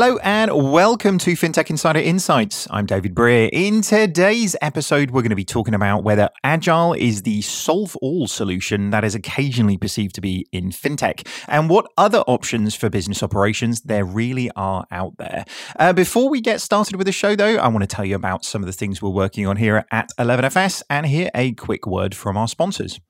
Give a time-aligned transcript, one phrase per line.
[0.00, 2.68] Hello and welcome to FinTech Insider Insights.
[2.70, 3.50] I'm David Brear.
[3.52, 8.28] In today's episode, we're going to be talking about whether Agile is the solve all
[8.28, 13.24] solution that is occasionally perceived to be in FinTech and what other options for business
[13.24, 15.44] operations there really are out there.
[15.80, 18.44] Uh, before we get started with the show, though, I want to tell you about
[18.44, 22.14] some of the things we're working on here at 11FS and hear a quick word
[22.14, 23.00] from our sponsors.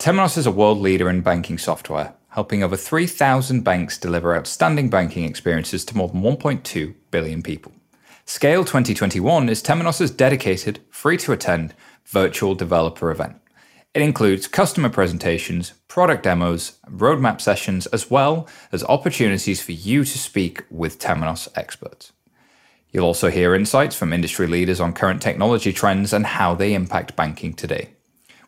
[0.00, 5.24] Temenos is a world leader in banking software helping over 3,000 banks deliver outstanding banking
[5.24, 7.72] experiences to more than 1.2 billion people.
[8.24, 13.36] Scale 2021 is Temenos' dedicated, free to attend virtual developer event.
[13.92, 20.18] It includes customer presentations, product demos, roadmap sessions, as well as opportunities for you to
[20.18, 22.12] speak with Temenos experts.
[22.92, 27.16] You'll also hear insights from industry leaders on current technology trends and how they impact
[27.16, 27.90] banking today.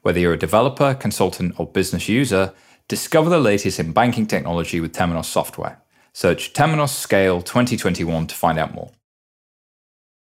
[0.02, 2.52] Whether you're a developer, consultant, or business user,
[2.92, 5.80] Discover the latest in banking technology with Temenos software.
[6.12, 8.90] Search Temenos Scale 2021 to find out more.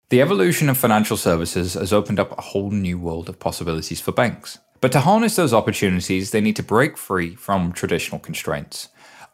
[0.09, 4.11] The evolution of financial services has opened up a whole new world of possibilities for
[4.11, 4.59] banks.
[4.81, 8.89] But to harness those opportunities, they need to break free from traditional constraints.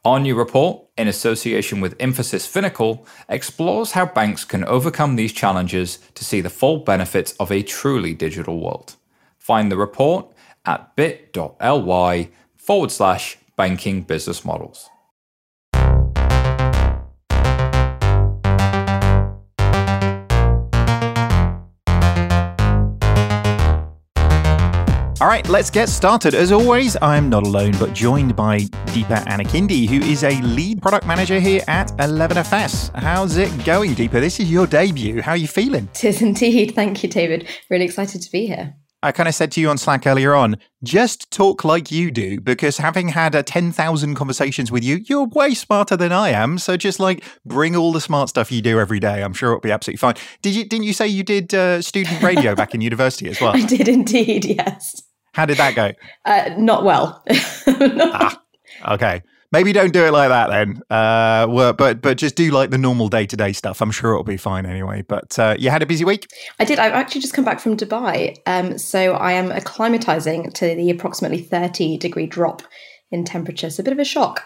[0.04, 6.00] Our new report, in association with Infosys Finacle, explores how banks can overcome these challenges
[6.16, 8.96] to see the full benefits of a truly digital world.
[9.38, 10.34] Find the report
[10.66, 12.28] at bit.ly
[12.62, 14.88] forward slash banking business models.
[25.20, 26.34] All right, let's get started.
[26.34, 31.06] As always, I'm not alone, but joined by Deepa Anakindi, who is a lead product
[31.06, 32.90] manager here at 11FS.
[32.96, 34.20] How's it going, Deepa?
[34.20, 35.22] This is your debut.
[35.22, 35.88] How are you feeling?
[35.94, 36.74] It is indeed.
[36.74, 37.48] Thank you, David.
[37.70, 38.74] Really excited to be here.
[39.04, 42.40] I kind of said to you on Slack earlier on, just talk like you do,
[42.40, 46.56] because having had a 10,000 conversations with you, you're way smarter than I am.
[46.58, 49.22] So just like bring all the smart stuff you do every day.
[49.22, 50.14] I'm sure it'll be absolutely fine.
[50.40, 53.52] Did you, didn't you say you did uh, student radio back in university as well?
[53.56, 55.02] I did indeed, yes.
[55.34, 55.92] How did that go?
[56.24, 57.24] Uh, not well.
[57.66, 58.40] ah,
[58.88, 59.22] okay.
[59.52, 60.82] Maybe don't do it like that then.
[60.90, 63.80] Uh, but but just do like the normal day to day stuff.
[63.80, 65.02] I'm sure it'll be fine anyway.
[65.02, 66.26] But uh, you had a busy week.
[66.58, 66.78] I did.
[66.78, 71.42] I've actually just come back from Dubai, um, so I am acclimatizing to the approximately
[71.42, 72.62] 30 degree drop
[73.12, 73.70] in temperature.
[73.70, 74.42] So a bit of a shock.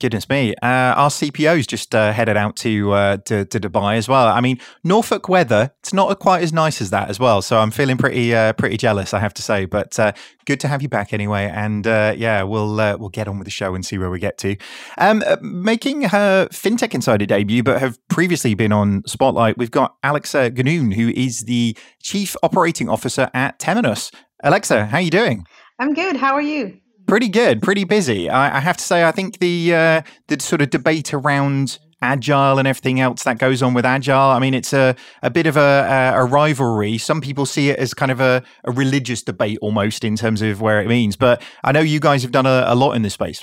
[0.00, 0.54] Goodness me.
[0.62, 4.28] Uh, our CPO's just uh, headed out to, uh, to, to Dubai as well.
[4.28, 7.42] I mean, Norfolk weather, it's not quite as nice as that as well.
[7.42, 9.64] So I'm feeling pretty uh, pretty jealous, I have to say.
[9.64, 10.12] But uh,
[10.46, 11.50] good to have you back anyway.
[11.52, 14.38] And uh, yeah, we'll we'll get on with the show and see where we get
[14.38, 14.56] to.
[14.96, 20.52] Um, making her FinTech Insider debut, but have previously been on Spotlight, we've got Alexa
[20.52, 24.14] Guenoun, who is the Chief Operating Officer at Temenos.
[24.44, 25.46] Alexa, how are you doing?
[25.78, 26.16] I'm good.
[26.16, 26.78] How are you?
[27.06, 28.30] Pretty good, pretty busy.
[28.30, 32.58] I, I have to say, I think the uh, the sort of debate around agile
[32.58, 34.30] and everything else that goes on with agile.
[34.30, 36.98] I mean, it's a, a bit of a, a rivalry.
[36.98, 40.60] Some people see it as kind of a, a religious debate almost in terms of
[40.60, 41.16] where it means.
[41.16, 43.42] But I know you guys have done a, a lot in this space.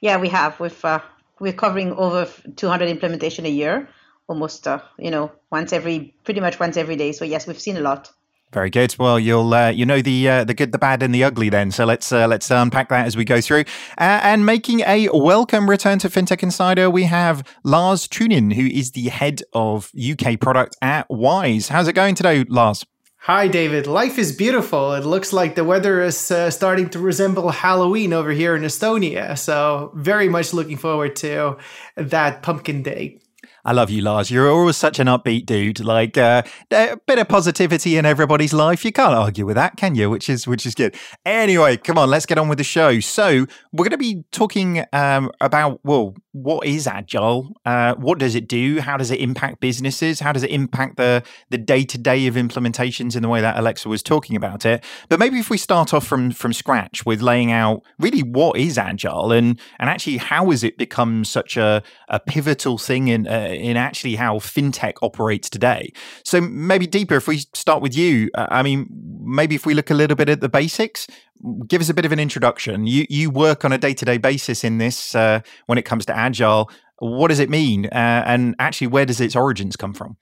[0.00, 0.58] Yeah, we have.
[0.60, 1.00] We've uh,
[1.40, 3.88] we're covering over 200 implementation a year,
[4.28, 7.12] almost uh, you know once every pretty much once every day.
[7.12, 8.12] So yes, we've seen a lot.
[8.52, 8.94] Very good.
[8.98, 11.48] Well, you'll uh, you know the uh, the good, the bad, and the ugly.
[11.48, 13.64] Then, so let's uh, let's unpack that as we go through.
[13.96, 18.90] Uh, and making a welcome return to FinTech Insider, we have Lars Tunin, who is
[18.90, 21.68] the head of UK product at Wise.
[21.68, 22.84] How's it going today, Lars?
[23.20, 23.86] Hi, David.
[23.86, 24.92] Life is beautiful.
[24.94, 29.38] It looks like the weather is uh, starting to resemble Halloween over here in Estonia.
[29.38, 31.56] So, very much looking forward to
[31.96, 33.21] that pumpkin day.
[33.64, 34.28] I love you, Lars.
[34.28, 35.78] You're always such an upbeat dude.
[35.78, 36.42] Like uh,
[36.72, 38.84] a bit of positivity in everybody's life.
[38.84, 40.10] You can't argue with that, can you?
[40.10, 40.96] Which is which is good.
[41.24, 42.98] Anyway, come on, let's get on with the show.
[42.98, 47.54] So we're going to be talking um, about well, what is agile?
[47.64, 48.80] Uh, what does it do?
[48.80, 50.18] How does it impact businesses?
[50.18, 53.56] How does it impact the the day to day of implementations in the way that
[53.56, 54.84] Alexa was talking about it?
[55.08, 58.76] But maybe if we start off from from scratch with laying out really what is
[58.76, 63.51] agile and and actually how has it become such a a pivotal thing in uh,
[63.56, 65.92] in actually how fintech operates today.
[66.24, 68.88] So maybe Deepa, if we start with you, uh, I mean,
[69.24, 71.06] maybe if we look a little bit at the basics,
[71.66, 72.86] give us a bit of an introduction.
[72.86, 76.06] You you work on a day to day basis in this uh, when it comes
[76.06, 76.70] to agile.
[76.98, 80.16] What does it mean, uh, and actually, where does its origins come from?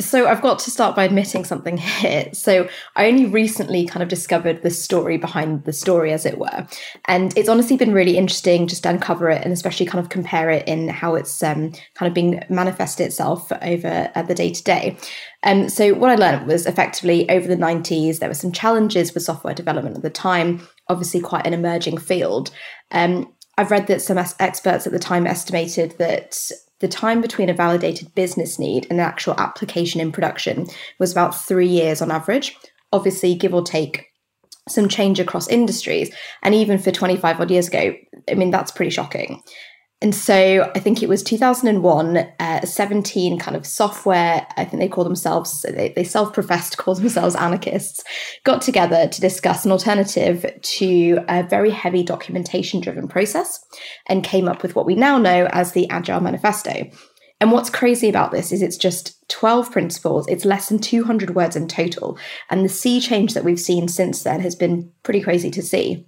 [0.00, 2.28] So I've got to start by admitting something here.
[2.32, 6.66] So I only recently kind of discovered the story behind the story, as it were,
[7.06, 10.50] and it's honestly been really interesting just to uncover it and especially kind of compare
[10.50, 14.64] it in how it's um, kind of being manifested itself over uh, the day to
[14.64, 14.96] day.
[15.44, 19.22] And so what I learned was effectively over the 90s there were some challenges with
[19.22, 22.50] software development at the time, obviously quite an emerging field.
[22.90, 26.36] Um, I've read that some experts at the time estimated that
[26.84, 30.66] the time between a validated business need and the actual application in production
[30.98, 32.54] was about three years on average.
[32.92, 34.08] Obviously, give or take
[34.68, 36.14] some change across industries.
[36.42, 37.94] And even for 25 odd years ago,
[38.28, 39.42] I mean, that's pretty shocking.
[40.04, 44.88] And so I think it was 2001, uh, 17 kind of software, I think they
[44.88, 48.04] call themselves, they, they self professed call themselves anarchists,
[48.44, 53.64] got together to discuss an alternative to a very heavy documentation driven process
[54.06, 56.84] and came up with what we now know as the Agile Manifesto.
[57.40, 61.56] And what's crazy about this is it's just 12 principles, it's less than 200 words
[61.56, 62.18] in total.
[62.50, 66.06] And the sea change that we've seen since then has been pretty crazy to see.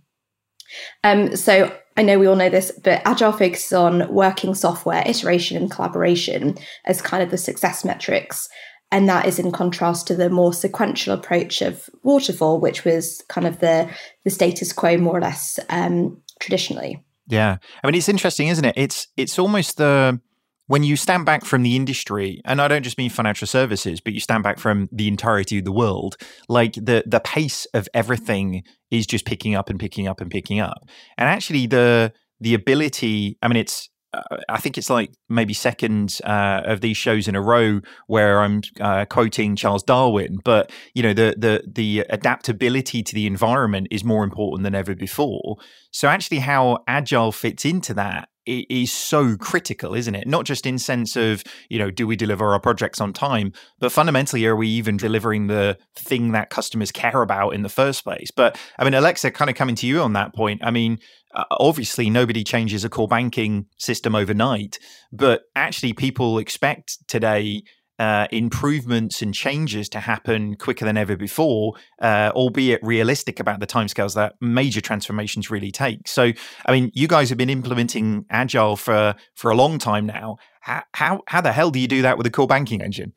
[1.05, 5.57] Um, so I know we all know this, but Agile focuses on working software, iteration,
[5.57, 8.49] and collaboration as kind of the success metrics.
[8.93, 13.47] And that is in contrast to the more sequential approach of waterfall, which was kind
[13.47, 13.91] of the,
[14.25, 17.03] the status quo more or less um, traditionally.
[17.27, 17.57] Yeah.
[17.83, 18.75] I mean, it's interesting, isn't it?
[18.77, 20.21] It's it's almost the
[20.67, 24.13] when you stand back from the industry, and I don't just mean financial services, but
[24.13, 26.17] you stand back from the entirety of the world,
[26.49, 30.61] like the the pace of everything is just picking up and picking up and picking
[30.61, 30.79] up.
[31.17, 36.19] And actually the the ability, I mean it's uh, I think it's like maybe second
[36.25, 41.03] uh, of these shows in a row where I'm uh, quoting Charles Darwin, but you
[41.03, 45.57] know the the the adaptability to the environment is more important than ever before.
[45.93, 50.27] So actually, how agile fits into that is so critical, isn't it?
[50.27, 53.93] Not just in sense of, you know, do we deliver our projects on time, but
[53.93, 58.31] fundamentally, are we even delivering the thing that customers care about in the first place?
[58.31, 60.63] But I mean, Alexa, kind of coming to you on that point.
[60.65, 60.99] I mean,
[61.35, 64.79] uh, obviously, nobody changes a core banking system overnight,
[65.13, 67.63] but actually, people expect today
[67.99, 73.67] uh, improvements and changes to happen quicker than ever before, uh, albeit realistic about the
[73.67, 76.07] timescales that major transformations really take.
[76.07, 76.33] So,
[76.67, 80.37] I mean, you guys have been implementing Agile for for a long time now.
[80.61, 83.13] How how, how the hell do you do that with a core banking engine?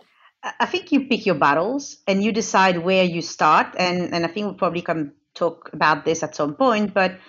[0.59, 3.75] I think you pick your battles and you decide where you start.
[3.77, 7.19] And and I think we'll probably come talk about this at some point, but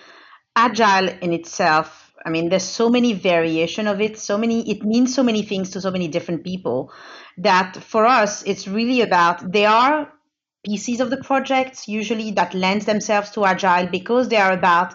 [0.55, 5.15] Agile in itself I mean, there's so many variation of it, so many, it means
[5.15, 6.91] so many things to so many different people
[7.37, 10.11] that for us, it's really about, there are
[10.63, 14.93] pieces of the projects usually that lends themselves to agile because they are about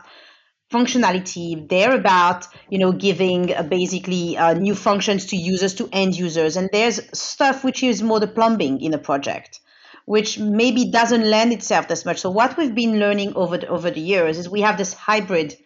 [0.73, 1.69] functionality.
[1.69, 6.57] They're about you know giving uh, basically uh, new functions to users to end users.
[6.57, 9.61] And there's stuff which is more the plumbing in a project
[10.05, 12.19] which maybe doesn't lend itself as much.
[12.19, 15.57] So what we've been learning over the, over the years is we have this hybrid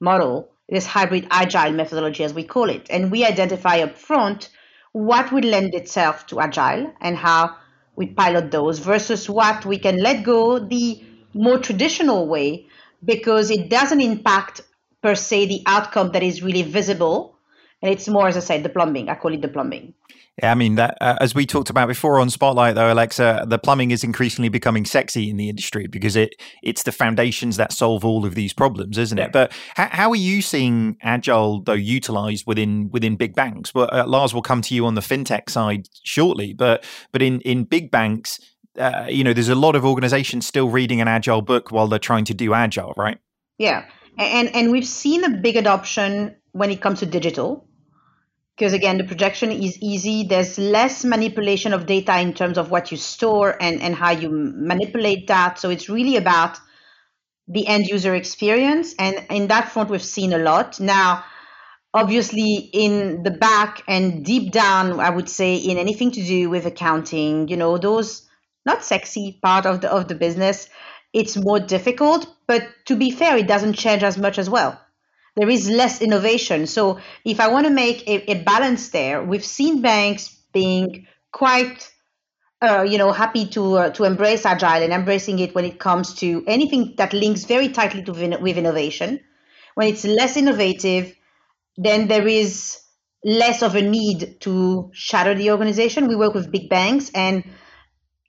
[0.00, 2.86] model this hybrid agile methodology, as we call it.
[2.90, 4.48] And we identify up front
[4.94, 7.56] what would lend itself to agile and how
[7.96, 11.02] we pilot those versus what we can let go the
[11.34, 12.66] more traditional way
[13.04, 14.60] because it doesn't impact
[15.02, 17.36] per se the outcome that is really visible.
[17.82, 19.08] And it's more, as I said, the plumbing.
[19.08, 19.94] I call it the plumbing.
[20.42, 23.58] Yeah, I mean that uh, as we talked about before on Spotlight, though, Alexa, the
[23.58, 28.04] plumbing is increasingly becoming sexy in the industry because it it's the foundations that solve
[28.04, 29.30] all of these problems, isn't it?
[29.30, 33.72] But how, how are you seeing agile though utilized within within big banks?
[33.72, 37.40] Well, uh, Lars will come to you on the fintech side shortly, but but in
[37.42, 38.40] in big banks,
[38.76, 42.00] uh, you know, there's a lot of organizations still reading an agile book while they're
[42.00, 43.18] trying to do agile, right?
[43.58, 43.84] Yeah,
[44.18, 47.68] and and we've seen a big adoption when it comes to digital
[48.56, 50.24] because again the projection is easy.
[50.24, 54.30] There's less manipulation of data in terms of what you store and, and how you
[54.30, 55.58] manipulate that.
[55.58, 56.58] So it's really about
[57.48, 60.80] the end user experience and in that front we've seen a lot.
[60.80, 61.24] Now
[61.94, 66.66] obviously in the back and deep down i would say in anything to do with
[66.66, 68.28] accounting you know those
[68.66, 70.68] not sexy part of the of the business
[71.12, 72.26] it's more difficult.
[72.48, 74.80] But to be fair it doesn't change as much as well
[75.36, 76.66] there is less innovation.
[76.66, 81.90] So if I want to make a, a balance there, we've seen banks being quite
[82.64, 86.14] uh, you know, happy to uh, to embrace agile and embracing it when it comes
[86.14, 89.20] to anything that links very tightly to with innovation.
[89.74, 91.14] When it's less innovative,
[91.76, 92.80] then there is
[93.22, 96.08] less of a need to shatter the organization.
[96.08, 97.44] We work with big banks, and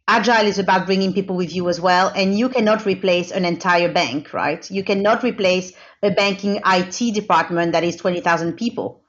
[0.07, 2.11] agile is about bringing people with you as well.
[2.15, 4.69] And you cannot replace an entire bank, right?
[4.69, 9.01] You cannot replace a banking IT department that is 20,000 people.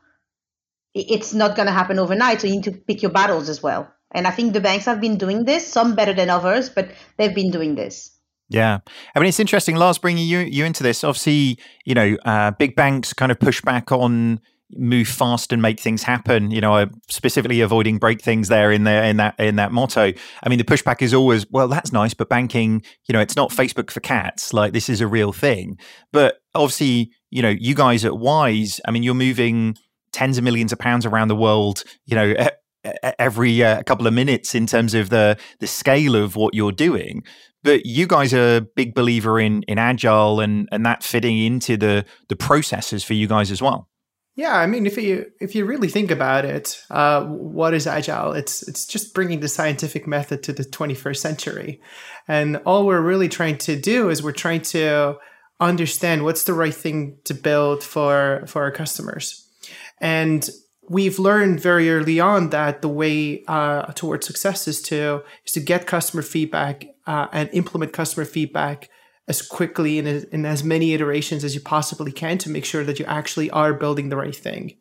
[0.95, 2.41] It's not going to happen overnight.
[2.41, 3.93] So you need to pick your battles as well.
[4.13, 7.35] And I think the banks have been doing this, some better than others, but they've
[7.35, 8.13] been doing this.
[8.49, 8.79] Yeah,
[9.15, 9.75] I mean it's interesting.
[9.75, 11.03] Lars, bringing you you into this.
[11.03, 14.41] Obviously, you know, uh, big banks kind of push back on
[14.73, 16.51] move fast and make things happen.
[16.51, 20.13] You know, specifically avoiding break things there in there in that in that motto.
[20.43, 23.51] I mean, the pushback is always, well, that's nice, but banking, you know, it's not
[23.51, 24.53] Facebook for cats.
[24.53, 25.79] Like this is a real thing.
[26.13, 29.77] But obviously, you know, you guys at Wise, I mean, you're moving
[30.13, 32.35] tens of millions of pounds around the world, you know,
[33.19, 37.23] every uh, couple of minutes in terms of the the scale of what you're doing.
[37.63, 41.77] But you guys are a big believer in in agile and and that fitting into
[41.77, 43.89] the the processes for you guys as well.
[44.37, 48.33] Yeah, I mean, if you if you really think about it, uh, what is agile?
[48.33, 51.81] It's it's just bringing the scientific method to the 21st century,
[52.29, 55.17] and all we're really trying to do is we're trying to
[55.59, 59.49] understand what's the right thing to build for for our customers,
[60.03, 60.51] and
[60.87, 65.61] we've learned very early on that the way uh, towards success is to is to
[65.61, 68.91] get customer feedback uh, and implement customer feedback
[69.29, 72.99] as quickly and in as many iterations as you possibly can to make sure that
[72.99, 74.75] you actually are building the right thing.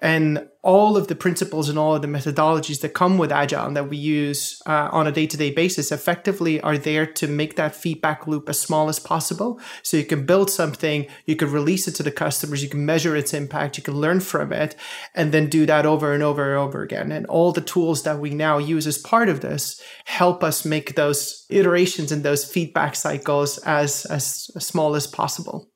[0.00, 3.76] And all of the principles and all of the methodologies that come with Agile and
[3.76, 7.56] that we use uh, on a day to day basis effectively are there to make
[7.56, 9.60] that feedback loop as small as possible.
[9.82, 13.16] So you can build something, you can release it to the customers, you can measure
[13.16, 14.76] its impact, you can learn from it,
[15.14, 17.10] and then do that over and over and over again.
[17.10, 20.94] And all the tools that we now use as part of this help us make
[20.94, 25.70] those iterations and those feedback cycles as, as, as small as possible.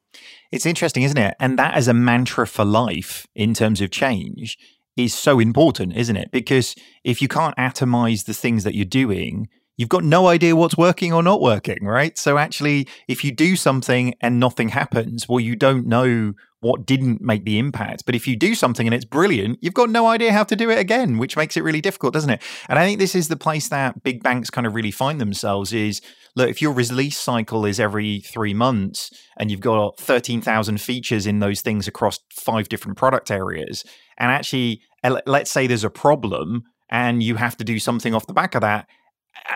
[0.53, 1.35] It's interesting, isn't it?
[1.41, 4.59] And that as a mantra for life in terms of change
[4.97, 6.31] is so important, isn't it?
[6.31, 9.49] Because if you can't atomize the things that you're doing,
[9.83, 12.17] you've got no idea what's working or not working, right?
[12.17, 17.21] So actually, if you do something and nothing happens, well, you don't know what didn't
[17.21, 18.05] make the impact.
[18.07, 20.71] But if you do something and it's brilliant, you've got no idea how to do
[20.71, 22.41] it again, which makes it really difficult, doesn't it?
[22.69, 25.73] And I think this is the place that big banks kind of really find themselves
[25.73, 26.01] is
[26.37, 31.41] look, if your release cycle is every three months and you've got 13,000 features in
[31.41, 33.83] those things across five different product areas,
[34.17, 34.81] and actually,
[35.27, 38.61] let's say there's a problem and you have to do something off the back of
[38.61, 38.87] that, uh,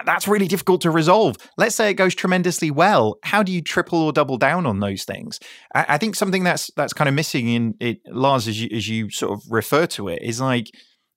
[0.05, 1.37] that's really difficult to resolve.
[1.57, 3.19] Let's say it goes tremendously well.
[3.23, 5.39] How do you triple or double down on those things?
[5.75, 8.89] I, I think something that's that's kind of missing in it, Lars, as you as
[8.89, 10.67] you sort of refer to it, is like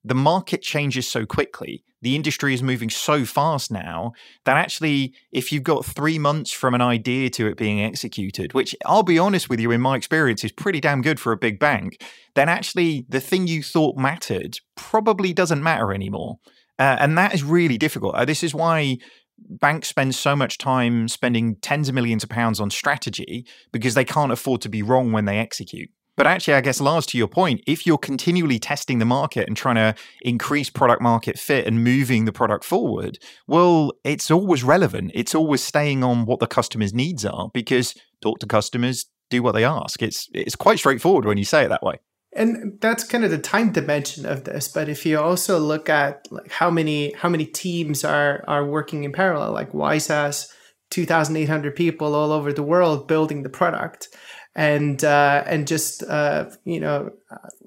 [0.04, 1.84] the market changes so quickly.
[2.02, 4.12] The industry is moving so fast now
[4.46, 8.74] that actually, if you've got three months from an idea to it being executed, which
[8.86, 11.58] I'll be honest with you, in my experience, is pretty damn good for a big
[11.58, 12.02] bank,
[12.34, 16.38] then actually the thing you thought mattered probably doesn't matter anymore.
[16.80, 18.14] Uh, and that is really difficult.
[18.14, 18.96] Uh, this is why
[19.38, 24.04] banks spend so much time spending tens of millions of pounds on strategy because they
[24.04, 25.90] can't afford to be wrong when they execute.
[26.16, 29.56] But actually, I guess, Lars, to your point, if you're continually testing the market and
[29.56, 35.12] trying to increase product market fit and moving the product forward, well, it's always relevant.
[35.14, 39.52] It's always staying on what the customer's needs are because talk to customers, do what
[39.52, 40.02] they ask.
[40.02, 42.00] It's it's quite straightforward when you say it that way
[42.32, 46.26] and that's kind of the time dimension of this but if you also look at
[46.30, 50.52] like how many how many teams are are working in parallel like wise has
[50.90, 54.08] 2800 people all over the world building the product.
[54.54, 57.10] And uh, and just uh, you know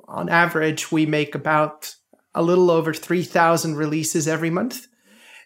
[0.07, 1.95] on average we make about
[2.35, 4.87] a little over 3000 releases every month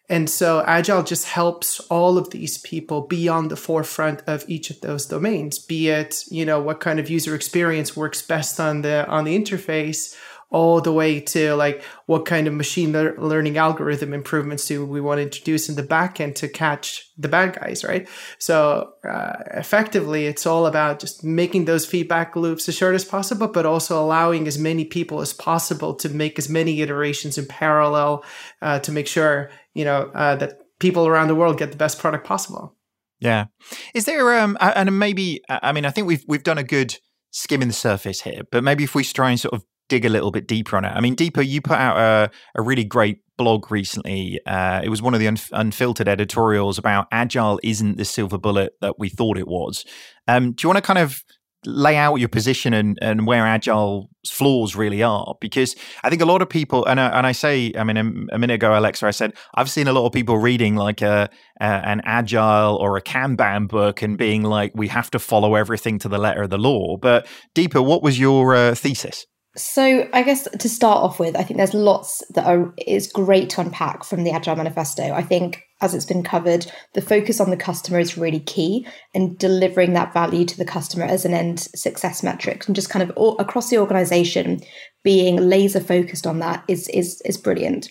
[0.09, 4.69] and so Agile just helps all of these people be on the forefront of each
[4.69, 8.81] of those domains, be it, you know, what kind of user experience works best on
[8.83, 10.15] the on the interface
[10.49, 15.17] all the way to like what kind of machine learning algorithm improvements do we want
[15.17, 18.07] to introduce in the backend to catch the bad guys, right?
[18.37, 23.47] So uh, effectively, it's all about just making those feedback loops as short as possible,
[23.47, 28.23] but also allowing as many people as possible to make as many iterations in parallel
[28.61, 31.99] uh, to make sure you know uh, that people around the world get the best
[31.99, 32.75] product possible.
[33.19, 33.45] Yeah,
[33.93, 36.97] is there um and maybe I mean I think we've we've done a good
[37.31, 40.31] skimming the surface here, but maybe if we try and sort of dig a little
[40.31, 40.89] bit deeper on it.
[40.89, 44.39] I mean, Deepa, you put out a, a really great blog recently.
[44.45, 48.73] Uh, it was one of the un- unfiltered editorials about agile isn't the silver bullet
[48.81, 49.85] that we thought it was.
[50.27, 51.23] Um, do you want to kind of
[51.65, 56.25] lay out your position and, and where agile's flaws really are because i think a
[56.25, 57.97] lot of people and I, and I say i mean
[58.31, 61.29] a, minute ago alexa i said i've seen a lot of people reading like a,
[61.59, 65.99] a, an agile or a kanban book and being like we have to follow everything
[65.99, 70.21] to the letter of the law but Deepa what was your uh, thesis so I
[70.21, 74.03] guess to start off with, I think there's lots that are is great to unpack
[74.03, 75.11] from the Agile Manifesto.
[75.11, 79.37] I think as it's been covered, the focus on the customer is really key and
[79.37, 83.15] delivering that value to the customer as an end success metric and just kind of
[83.15, 84.59] all, across the organization
[85.03, 87.89] being laser focused on that is is is brilliant.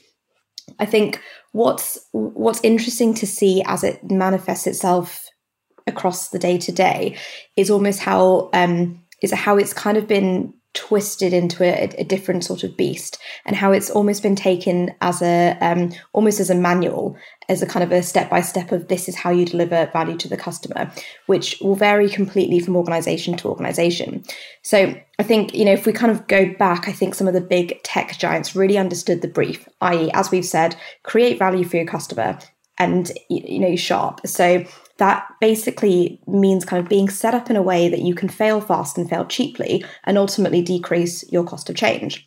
[0.78, 5.24] I think what's what's interesting to see as it manifests itself
[5.86, 7.16] across the day to day
[7.56, 12.44] is almost how um, is how it's kind of been twisted into a, a, different
[12.44, 16.54] sort of beast and how it's almost been taken as a um, almost as a
[16.54, 17.16] manual
[17.48, 20.16] as a kind of a step by step of this is how you deliver value
[20.16, 20.90] to the customer
[21.26, 24.22] which will vary completely from organization to organization.
[24.62, 27.32] So i think you know if we kind of go back i think some of
[27.32, 31.78] the big tech giants really understood the brief i.e as we've said create value for
[31.78, 32.38] your customer
[32.78, 34.26] and you know sharp.
[34.26, 34.64] So
[34.98, 38.60] that basically means kind of being set up in a way that you can fail
[38.60, 42.26] fast and fail cheaply and ultimately decrease your cost of change.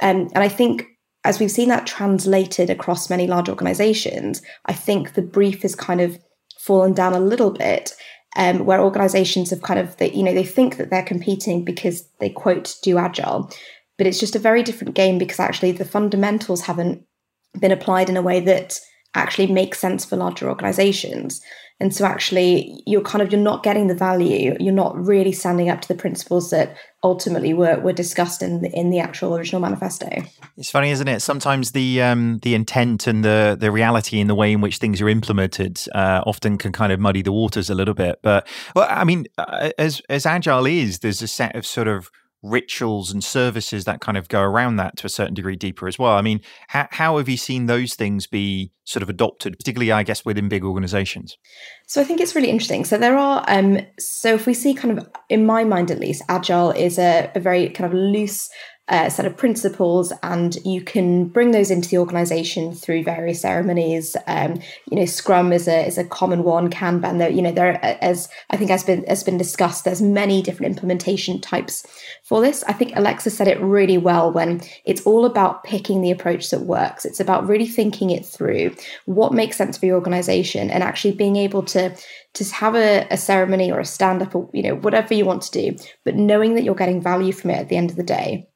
[0.00, 0.86] Um, and I think
[1.24, 6.00] as we've seen that translated across many large organizations, I think the brief has kind
[6.00, 6.18] of
[6.58, 7.92] fallen down a little bit.
[8.38, 12.06] Um, where organizations have kind of, they, you know, they think that they're competing because
[12.20, 13.50] they quote do agile,
[13.96, 17.02] but it's just a very different game because actually the fundamentals haven't
[17.58, 18.78] been applied in a way that
[19.14, 21.40] actually make sense for larger organizations.
[21.78, 25.68] And so actually you're kind of you're not getting the value, you're not really standing
[25.68, 29.60] up to the principles that ultimately were, were discussed in the, in the actual original
[29.60, 30.08] manifesto.
[30.56, 31.20] It's funny, isn't it?
[31.20, 35.02] Sometimes the um, the intent and the the reality in the way in which things
[35.02, 38.20] are implemented uh, often can kind of muddy the waters a little bit.
[38.22, 42.10] But well, I mean, uh, as as agile is, there's a set of sort of
[42.42, 45.98] rituals and services that kind of go around that to a certain degree Deepa as
[45.98, 46.12] well.
[46.12, 50.02] I mean, how, how have you seen those things be sort of adopted, particularly, I
[50.02, 51.36] guess, within big organizations?
[51.86, 52.84] So I think it's really interesting.
[52.84, 56.22] So there are, um, so if we see kind of, in my mind at least,
[56.28, 58.48] agile is a, a very kind of loose
[58.88, 64.16] uh, set of principles, and you can bring those into the organization through various ceremonies.
[64.28, 66.70] Um, you know, Scrum is a is a common one.
[66.70, 69.84] Kanban, though, you know, there as I think has been has been discussed.
[69.84, 71.84] There's many different implementation types
[72.22, 72.62] for this.
[72.68, 76.60] I think Alexa said it really well when it's all about picking the approach that
[76.60, 77.04] works.
[77.04, 78.76] It's about really thinking it through,
[79.06, 81.96] what makes sense for your organization, and actually being able to
[82.34, 85.42] to have a, a ceremony or a stand up or you know whatever you want
[85.42, 88.04] to do, but knowing that you're getting value from it at the end of the
[88.04, 88.46] day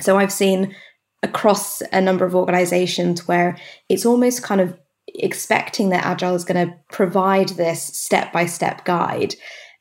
[0.00, 0.74] so I've seen
[1.22, 3.56] across a number of organizations where
[3.88, 8.84] it's almost kind of expecting that agile is going to provide this step by step
[8.84, 9.34] guide.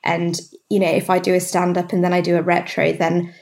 [0.03, 2.93] And you know if i do a stand up and then i do a retro
[2.93, 3.33] then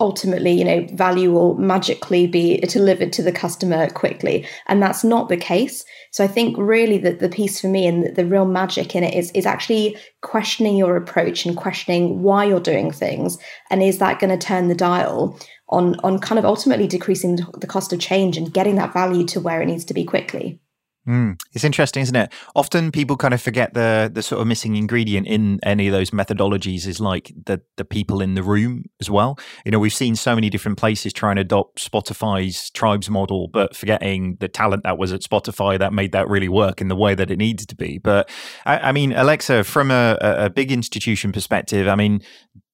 [0.00, 4.44] ultimately you know value will magically be delivered to the customer quickly.
[4.66, 5.84] And that's not the case.
[6.10, 9.04] So i think really that the piece for me and the, the real magic in
[9.04, 13.38] it is is actually questioning your approach and questioning why you're doing things
[13.70, 17.66] and is that going to turn the dial on on kind of ultimately decreasing the
[17.66, 20.60] cost of change and getting that value to where it needs to be quickly.
[21.06, 21.38] Mm.
[21.52, 22.32] It's interesting, isn't it?
[22.56, 26.10] Often people kind of forget the the sort of missing ingredient in any of those
[26.12, 29.38] methodologies is like the the people in the room as well.
[29.66, 33.76] You know, we've seen so many different places trying to adopt Spotify's tribes model, but
[33.76, 37.14] forgetting the talent that was at Spotify that made that really work in the way
[37.14, 37.98] that it needed to be.
[37.98, 38.30] But
[38.64, 42.22] I, I mean, Alexa, from a, a big institution perspective, I mean,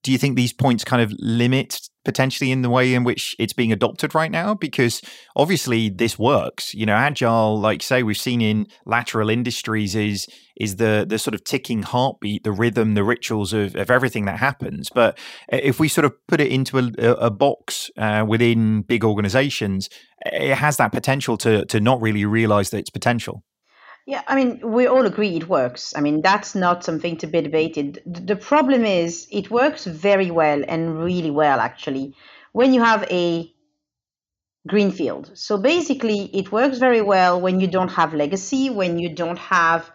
[0.04, 3.52] do you think these points kind of limit potentially in the way in which it's
[3.52, 5.02] being adopted right now because
[5.36, 6.74] obviously this works.
[6.74, 11.34] You know agile like say we've seen in lateral industries is is the the sort
[11.34, 14.90] of ticking heartbeat the rhythm the rituals of, of everything that happens.
[14.94, 19.88] But if we sort of put it into a, a box uh, within big organizations
[20.26, 23.42] it has that potential to to not really realize that its potential
[24.10, 25.94] yeah, I mean, we all agree it works.
[25.96, 28.02] I mean, that's not something to be debated.
[28.04, 32.16] The problem is it works very well and really well, actually,
[32.50, 33.48] when you have a
[34.66, 35.30] greenfield.
[35.34, 39.88] So basically, it works very well when you don't have legacy, when you don't have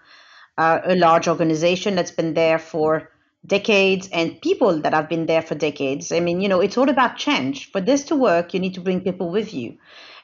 [0.57, 3.11] uh, a large organization that's been there for
[3.45, 6.13] decades and people that have been there for decades.
[6.13, 7.69] I mean, you know, it's all about change.
[7.69, 9.77] For this to work, you need to bring people with you.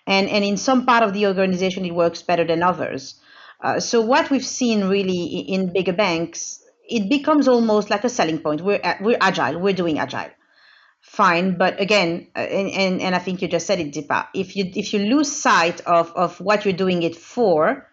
[0.07, 3.15] And, and in some part of the organization, it works better than others.
[3.61, 8.39] Uh, so what we've seen really in bigger banks, it becomes almost like a selling
[8.39, 8.61] point.
[8.61, 9.59] We're we're agile.
[9.59, 10.31] We're doing agile.
[11.01, 14.27] Fine, but again, uh, and, and, and I think you just said it, Deepa.
[14.35, 17.87] If you if you lose sight of of what you're doing it for,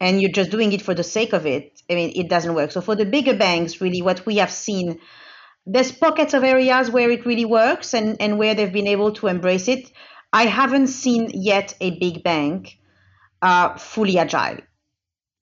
[0.00, 2.72] and you're just doing it for the sake of it, I mean, it doesn't work.
[2.72, 5.00] So for the bigger banks, really, what we have seen,
[5.66, 9.26] there's pockets of areas where it really works and and where they've been able to
[9.28, 9.90] embrace it.
[10.32, 12.78] I haven't seen yet a big bank
[13.42, 14.58] uh, fully agile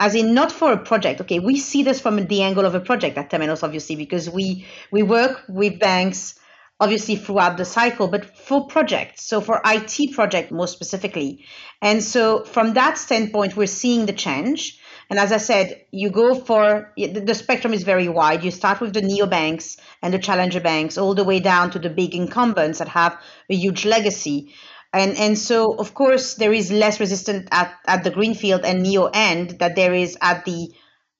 [0.00, 1.20] as in not for a project.
[1.20, 4.66] Okay we see this from the angle of a project at temenos obviously because we
[4.90, 6.38] we work with banks
[6.80, 11.44] obviously throughout the cycle but for projects so for it project more specifically.
[11.80, 14.80] And so from that standpoint we're seeing the change.
[15.10, 18.42] And as i said you go for the spectrum is very wide.
[18.42, 21.90] You start with the neobanks and the challenger banks all the way down to the
[21.90, 23.16] big incumbents that have
[23.48, 24.54] a huge legacy
[24.94, 29.10] and and so of course there is less resistance at, at the greenfield and neo
[29.12, 30.72] end that there is at the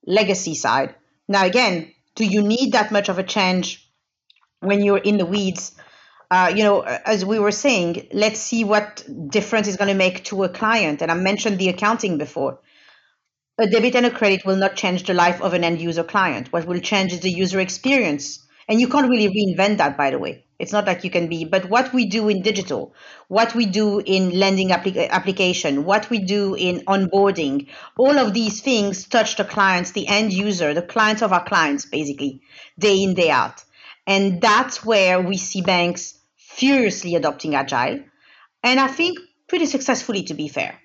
[0.07, 0.95] legacy side
[1.29, 3.91] now again do you need that much of a change
[4.61, 5.73] when you're in the weeds
[6.31, 10.25] uh, you know, as we were saying, let's see what difference is going to make
[10.25, 11.01] to a client.
[11.01, 12.59] And I mentioned the accounting before.
[13.59, 16.53] A debit and a credit will not change the life of an end user client.
[16.53, 18.45] What will change is the user experience.
[18.69, 20.44] And you can't really reinvent that, by the way.
[20.59, 22.95] It's not like you can be, but what we do in digital,
[23.29, 28.61] what we do in lending applic- application, what we do in onboarding, all of these
[28.61, 32.41] things touch the clients, the end user, the clients of our clients, basically,
[32.79, 33.65] day in, day out.
[34.07, 38.05] And that's where we see banks furiously adopting Agile.
[38.63, 40.79] And I think pretty successfully, to be fair.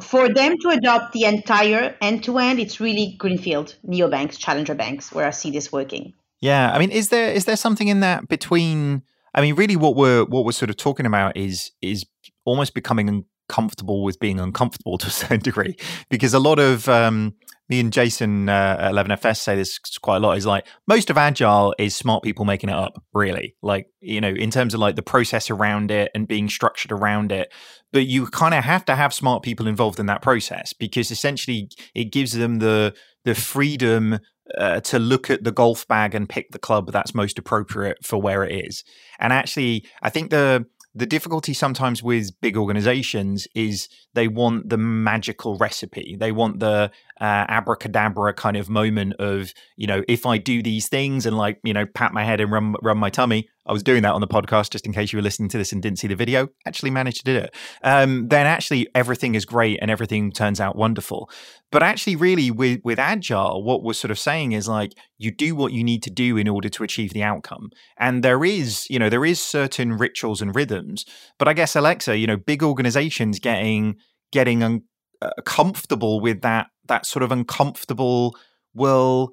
[0.00, 5.12] For them to adopt the entire end to end, it's really greenfield, neobanks, challenger banks,
[5.12, 6.14] where I see this working.
[6.40, 9.02] Yeah, I mean, is there is there something in that between?
[9.34, 12.04] I mean, really, what we're what we're sort of talking about is is
[12.44, 15.76] almost becoming uncomfortable with being uncomfortable to a certain degree
[16.10, 17.34] because a lot of um,
[17.68, 21.16] me and Jason uh, at 11FS say this quite a lot is like most of
[21.16, 24.96] agile is smart people making it up really like you know in terms of like
[24.96, 27.52] the process around it and being structured around it
[27.92, 31.68] but you kind of have to have smart people involved in that process because essentially
[31.94, 32.94] it gives them the
[33.24, 34.18] the freedom
[34.58, 38.20] uh, to look at the golf bag and pick the club that's most appropriate for
[38.20, 38.84] where it is.
[39.18, 44.78] And actually, I think the the difficulty sometimes with big organizations is they want the
[44.78, 46.16] magical recipe.
[46.18, 50.88] They want the uh, abracadabra kind of moment of, you know, if I do these
[50.88, 53.48] things and like, you know, pat my head and run, run my tummy.
[53.66, 55.72] I was doing that on the podcast just in case you were listening to this
[55.72, 56.48] and didn't see the video.
[56.66, 57.54] Actually managed to do it.
[57.82, 61.30] Um, then actually everything is great and everything turns out wonderful.
[61.72, 65.56] But actually, really, with with agile, what we're sort of saying is like you do
[65.56, 67.70] what you need to do in order to achieve the outcome.
[67.96, 71.04] And there is, you know, there is certain rituals and rhythms.
[71.38, 73.96] But I guess Alexa, you know, big organizations getting
[74.30, 74.82] getting un-
[75.22, 78.36] uh, comfortable with that that sort of uncomfortable.
[78.74, 79.32] Well,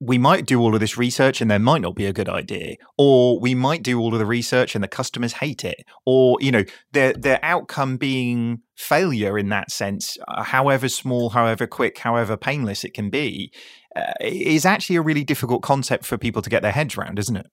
[0.00, 2.76] we might do all of this research and there might not be a good idea
[2.96, 6.52] or we might do all of the research and the customers hate it or you
[6.52, 12.36] know their their outcome being failure in that sense uh, however small however quick however
[12.36, 13.52] painless it can be
[13.96, 17.36] uh, is actually a really difficult concept for people to get their heads around isn't
[17.36, 17.46] it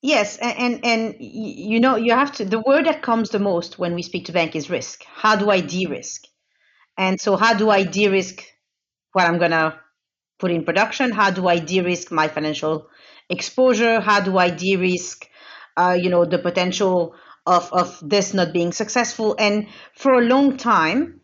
[0.00, 3.78] yes and, and and you know you have to the word that comes the most
[3.78, 6.24] when we speak to bank is risk how do i de-risk
[7.00, 8.44] and so how do i de-risk
[9.12, 9.68] what i'm going to
[10.40, 11.12] put in production?
[11.12, 12.88] How do I de-risk my financial
[13.28, 14.00] exposure?
[14.00, 15.28] How do I de-risk,
[15.76, 17.14] uh, you know, the potential
[17.46, 19.36] of, of this not being successful?
[19.38, 21.20] And for a long time,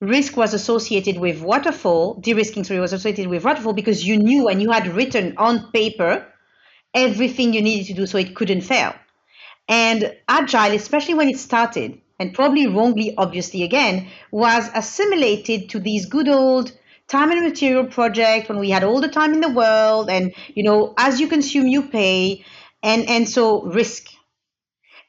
[0.00, 4.60] risk was associated with waterfall, de-risking sorry, was associated with waterfall because you knew and
[4.60, 6.26] you had written on paper
[6.94, 8.94] everything you needed to do so it couldn't fail.
[9.68, 16.06] And agile, especially when it started, and probably wrongly, obviously, again, was assimilated to these
[16.06, 16.72] good old
[17.06, 20.62] time and material project when we had all the time in the world and you
[20.62, 22.44] know as you consume you pay
[22.82, 24.08] and and so risk.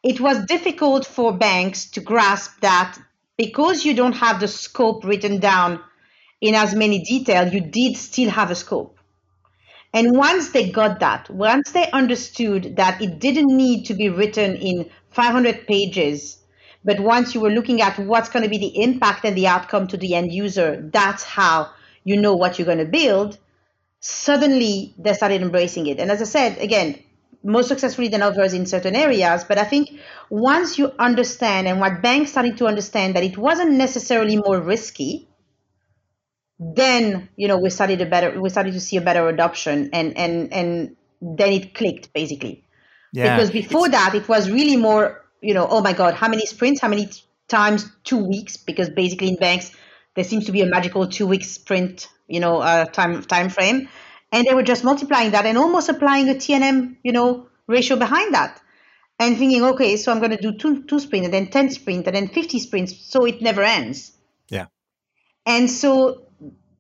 [0.02, 2.98] It was difficult for banks to grasp that
[3.38, 5.82] because you don't have the scope written down
[6.40, 8.98] in as many detail you did still have a scope.
[9.92, 14.56] And once they got that once they understood that it didn't need to be written
[14.56, 16.38] in 500 pages
[16.90, 19.88] but once you were looking at what's going to be the impact and the outcome
[19.88, 21.70] to the end user that's how
[22.04, 23.38] you know what you're going to build,
[24.00, 26.00] suddenly they started embracing it.
[26.00, 26.98] And as I said, again,
[27.44, 29.44] more successfully than others in certain areas.
[29.44, 30.00] But I think
[30.32, 35.28] once you understand, and what banks started to understand that it wasn't necessarily more risky,
[36.60, 40.18] then you know we started a better we started to see a better adoption and
[40.18, 42.66] and and then it clicked basically.
[43.14, 43.36] Yeah.
[43.36, 43.96] Because before it's...
[43.96, 47.10] that it was really more, you know, oh my God, how many sprints, how many
[47.48, 48.58] times two weeks?
[48.58, 49.72] Because basically in banks
[50.16, 53.88] there seems to be a magical two week sprint, you know, uh, time time frame,
[54.32, 58.34] and they were just multiplying that and almost applying a TNM, you know, ratio behind
[58.34, 58.60] that,
[59.18, 62.08] and thinking, okay, so I'm going to do two two sprint and then ten sprint
[62.08, 64.12] and then fifty sprints, so it never ends.
[64.50, 64.66] Yeah,
[65.46, 66.24] and so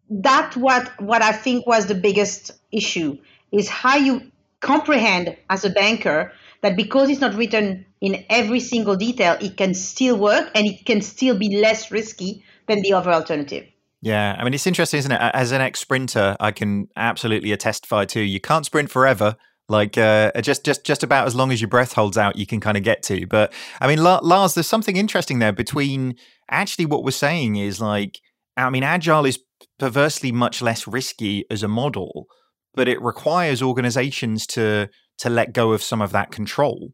[0.09, 3.19] that what what I think was the biggest issue
[3.51, 8.95] is how you comprehend as a banker that because it's not written in every single
[8.95, 13.11] detail, it can still work and it can still be less risky than the other
[13.11, 13.65] alternative.
[14.01, 15.19] Yeah, I mean it's interesting, isn't it?
[15.33, 19.35] As an ex-sprinter, I can absolutely testify to you can't sprint forever.
[19.67, 22.59] Like uh, just just just about as long as your breath holds out, you can
[22.59, 23.27] kind of get to.
[23.27, 26.15] But I mean, Lars, there's something interesting there between
[26.49, 28.19] actually what we're saying is like,
[28.57, 29.39] I mean, agile is
[29.77, 32.25] perversely much less risky as a model,
[32.73, 36.91] but it requires organizations to to let go of some of that control.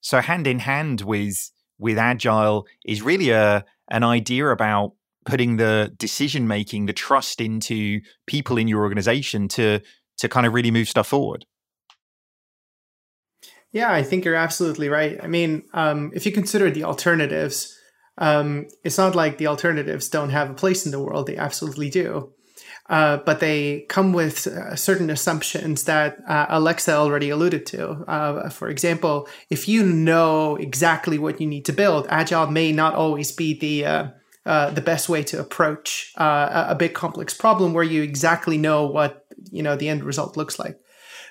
[0.00, 4.92] So hand in hand with with agile is really a an idea about
[5.24, 9.80] putting the decision making, the trust into people in your organization to
[10.18, 11.44] to kind of really move stuff forward.
[13.72, 15.18] Yeah, I think you're absolutely right.
[15.22, 17.76] I mean, um, if you consider the alternatives,
[18.16, 21.26] um, it's not like the alternatives don't have a place in the world.
[21.26, 22.32] They absolutely do.
[22.88, 27.88] Uh, but they come with uh, certain assumptions that uh, Alexa already alluded to.
[28.08, 32.94] Uh, for example, if you know exactly what you need to build, agile may not
[32.94, 38.02] always be the uh, the best way to approach a big complex problem where you
[38.02, 40.78] exactly know what you know the end result looks like.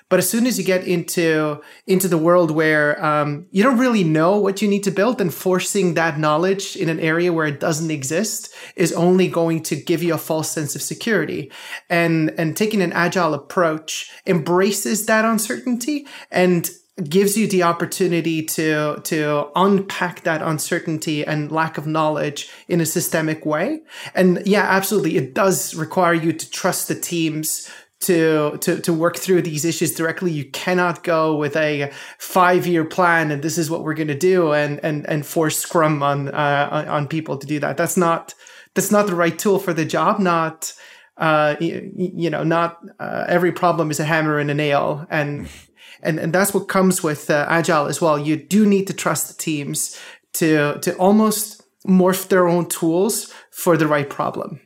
[0.08, 4.04] But as soon as you get into into the world where um, you don't really
[4.04, 7.58] know what you need to build, then forcing that knowledge in an area where it
[7.58, 11.50] doesn't exist is only going to give you a false sense of security.
[11.90, 16.70] And and taking an agile approach embraces that uncertainty and
[17.04, 22.86] gives you the opportunity to to unpack that uncertainty and lack of knowledge in a
[22.86, 23.80] systemic way
[24.14, 29.16] and yeah absolutely it does require you to trust the teams to, to to work
[29.16, 30.30] through these issues directly.
[30.30, 34.18] You cannot go with a five year plan and this is what we're going to
[34.18, 37.76] do and and and force Scrum on uh, on people to do that.
[37.76, 38.34] That's not
[38.74, 40.20] that's not the right tool for the job.
[40.20, 40.72] Not
[41.16, 45.48] uh, you, you know, not uh, every problem is a hammer and a nail, and
[46.02, 48.18] and and that's what comes with uh, agile as well.
[48.18, 49.98] You do need to trust the teams
[50.34, 54.60] to to almost morph their own tools for the right problem.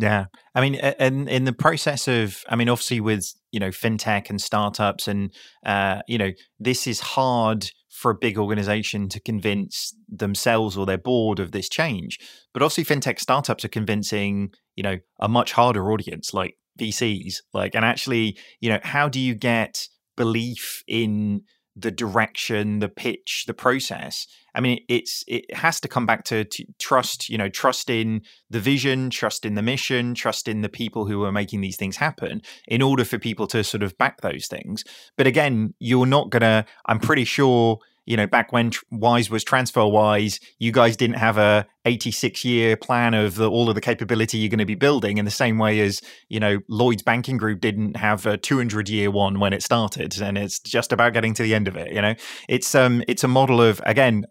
[0.00, 4.30] Yeah, I mean, and in the process of, I mean, obviously with you know fintech
[4.30, 5.30] and startups, and
[5.66, 10.96] uh, you know, this is hard for a big organization to convince themselves or their
[10.96, 12.18] board of this change.
[12.54, 17.74] But obviously, fintech startups are convincing you know a much harder audience, like VCs, like,
[17.74, 19.86] and actually, you know, how do you get
[20.16, 21.42] belief in
[21.76, 24.26] the direction, the pitch, the process.
[24.54, 27.28] I mean, it's it has to come back to, to, trust.
[27.28, 31.22] You know, trust in the vision, trust in the mission, trust in the people who
[31.24, 32.42] are making these things happen.
[32.66, 34.84] In order for people to sort of back those things,
[35.16, 36.64] but again, you're not gonna.
[36.86, 37.78] I'm pretty sure
[38.10, 42.76] you know, back when Wise was transfer wise, you guys didn't have a 86 year
[42.76, 45.58] plan of the, all of the capability you're going to be building in the same
[45.58, 49.62] way as, you know, Lloyd's Banking Group didn't have a 200 year one when it
[49.62, 50.20] started.
[50.20, 51.92] And it's just about getting to the end of it.
[51.92, 52.14] You know,
[52.48, 54.24] it's, um, it's a model of, again,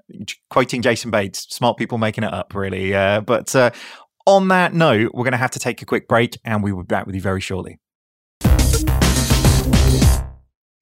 [0.49, 2.93] quoting Jason Bates, smart people making it up, really.
[2.93, 3.71] Uh, but, uh,
[4.25, 6.83] on that note, we're going to have to take a quick break and we will
[6.83, 7.79] be back with you very shortly.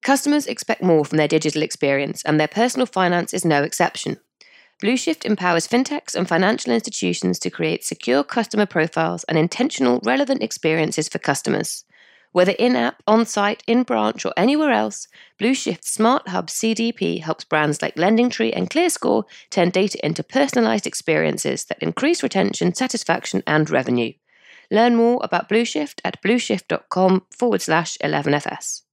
[0.07, 4.17] Customers expect more from their digital experience, and their personal finance is no exception.
[4.81, 11.09] Blueshift empowers fintechs and financial institutions to create secure customer profiles and intentional, relevant experiences
[11.09, 11.83] for customers.
[12.31, 17.43] Whether in app, on site, in branch, or anywhere else, Blueshift's Smart Hub CDP helps
[17.43, 23.69] brands like LendingTree and ClearScore turn data into personalized experiences that increase retention, satisfaction, and
[23.69, 24.13] revenue.
[24.71, 28.83] Learn more about Blueshift at blueshift.com forward slash 11FS.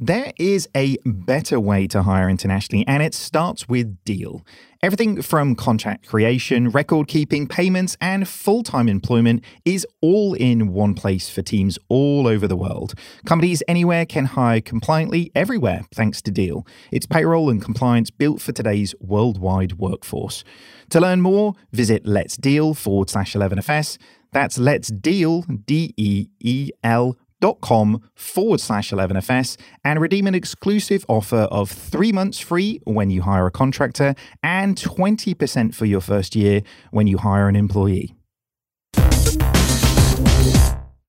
[0.00, 4.44] There is a better way to hire internationally, and it starts with Deel.
[4.82, 10.94] Everything from contract creation, record keeping, payments, and full time employment is all in one
[10.94, 12.94] place for teams all over the world.
[13.24, 16.66] Companies anywhere can hire compliantly everywhere thanks to Deel.
[16.90, 20.42] It's payroll and compliance built for today's worldwide workforce.
[20.90, 23.98] To learn more, visit Let's Deel forward slash 11FS.
[24.32, 27.16] That's Let's Deel, D E E L
[27.52, 33.22] com forward slash 11FS and redeem an exclusive offer of three months free when you
[33.22, 38.14] hire a contractor and 20% for your first year when you hire an employee.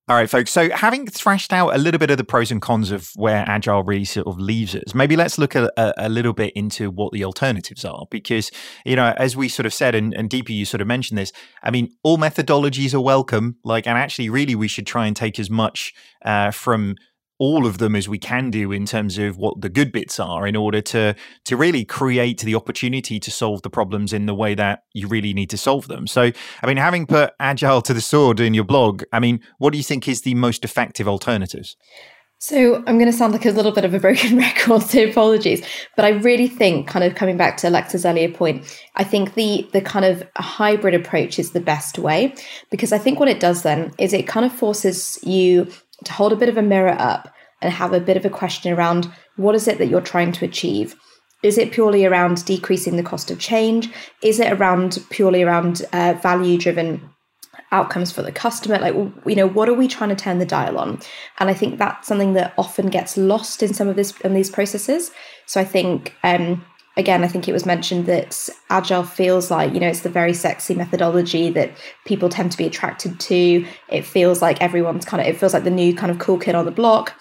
[0.07, 0.51] All right, folks.
[0.51, 3.81] So, having thrashed out a little bit of the pros and cons of where Agile
[3.81, 7.25] really sort of leaves us, maybe let's look a, a, little bit into what the
[7.25, 8.05] alternatives are.
[8.11, 8.51] Because,
[8.85, 11.31] you know, as we sort of said, and, and Deepa, you sort of mentioned this,
[11.63, 13.55] I mean, all methodologies are welcome.
[13.63, 15.91] Like, and actually, really, we should try and take as much
[16.23, 16.97] uh, from
[17.37, 20.47] all of them as we can do in terms of what the good bits are
[20.47, 24.55] in order to to really create the opportunity to solve the problems in the way
[24.55, 26.07] that you really need to solve them.
[26.07, 29.71] So, I mean, having put agile to the sword in your blog, I mean, what
[29.71, 31.75] do you think is the most effective alternatives?
[32.37, 35.65] So I'm going to sound like a little bit of a broken record, so apologies.
[35.95, 39.67] But I really think, kind of coming back to Alexa's earlier point, I think the
[39.73, 42.35] the kind of hybrid approach is the best way
[42.69, 45.67] because I think what it does then is it kind of forces you
[46.03, 48.73] to hold a bit of a mirror up and have a bit of a question
[48.73, 50.95] around what is it that you're trying to achieve?
[51.43, 53.89] Is it purely around decreasing the cost of change?
[54.23, 57.09] Is it around purely around uh, value driven
[57.71, 58.79] outcomes for the customer?
[58.79, 60.99] Like, you know, what are we trying to turn the dial on?
[61.39, 64.49] And I think that's something that often gets lost in some of this in these
[64.49, 65.11] processes.
[65.45, 66.65] So I think um,
[66.97, 70.33] again, I think it was mentioned that agile feels like, you know, it's the very
[70.33, 71.71] sexy methodology that
[72.05, 73.65] people tend to be attracted to.
[73.89, 76.55] It feels like everyone's kind of, it feels like the new kind of cool kid
[76.55, 77.13] on the block.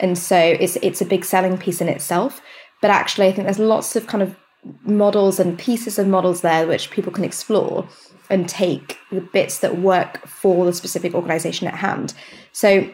[0.00, 2.40] And so it's it's a big selling piece in itself.
[2.82, 4.36] but actually i think there's lots of kind of
[4.84, 7.88] models and pieces of models there which people can explore
[8.28, 12.12] and take the bits that work for the specific organization at hand
[12.52, 12.86] so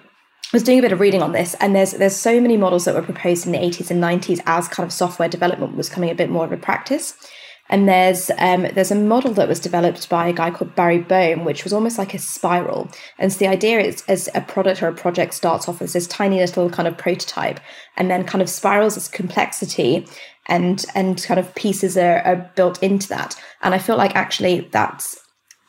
[0.52, 2.94] was doing a bit of reading on this, and there's there's so many models that
[2.94, 6.14] were proposed in the 80s and 90s as kind of software development was coming a
[6.14, 7.14] bit more of a practice.
[7.70, 11.44] And there's um, there's a model that was developed by a guy called Barry Boehm,
[11.44, 12.88] which was almost like a spiral.
[13.18, 16.06] And so the idea is, as a product or a project starts off as this
[16.06, 17.60] tiny little kind of prototype,
[17.96, 20.06] and then kind of spirals its complexity,
[20.46, 23.36] and and kind of pieces are, are built into that.
[23.62, 25.18] And I feel like actually that's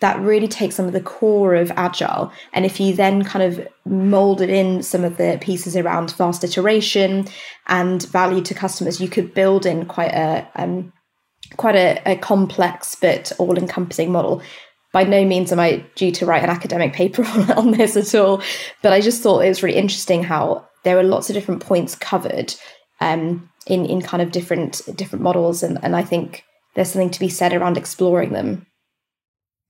[0.02, 2.32] that really takes some of the core of agile.
[2.54, 7.28] And if you then kind of molded in some of the pieces around fast iteration
[7.68, 10.94] and value to customers you could build in quite a um,
[11.58, 14.42] quite a, a complex but all-encompassing model.
[14.92, 17.24] By no means am i due to write an academic paper
[17.56, 18.42] on this at all
[18.82, 21.94] but i just thought it was really interesting how there were lots of different points
[21.94, 22.56] covered
[23.00, 25.62] um, in in kind of different different models.
[25.62, 28.66] And, and i think there's something to be said around exploring them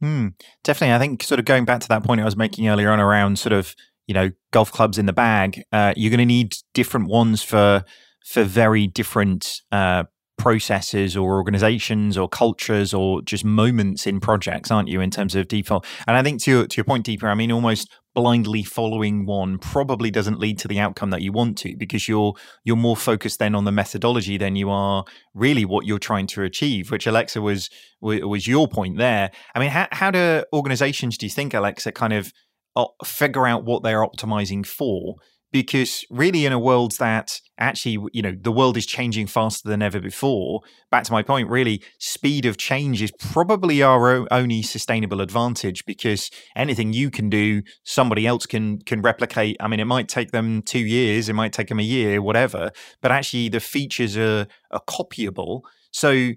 [0.02, 0.28] Hmm.
[0.64, 0.96] Definitely.
[0.96, 3.38] I think sort of going back to that point I was making earlier on around
[3.38, 3.76] sort of,
[4.08, 7.84] you know, golf clubs in the bag, uh, you're going to need different ones for
[8.26, 10.04] for very different uh,
[10.40, 15.48] processes or organizations or cultures or just moments in projects, aren't you, in terms of
[15.48, 15.86] default?
[16.08, 19.60] And I think to your, to your point, Deepa, I mean, almost blindly following one
[19.60, 23.40] probably doesn't lead to the outcome that you want to because you're you're more focused
[23.40, 27.40] then on the methodology than you are really what you're trying to achieve which alexa
[27.40, 27.70] was
[28.02, 32.12] was your point there i mean how, how do organizations do you think alexa kind
[32.12, 32.34] of
[32.76, 35.16] uh, figure out what they're optimizing for
[35.52, 39.82] because really in a world that actually you know the world is changing faster than
[39.82, 45.22] ever before back to my point really speed of change is probably our only sustainable
[45.22, 49.58] advantage because anything you can do somebody else can can replicate.
[49.60, 52.72] I mean it might take them 2 years it might take them a year whatever
[53.02, 55.62] but actually the features are are copyable.
[55.92, 56.32] So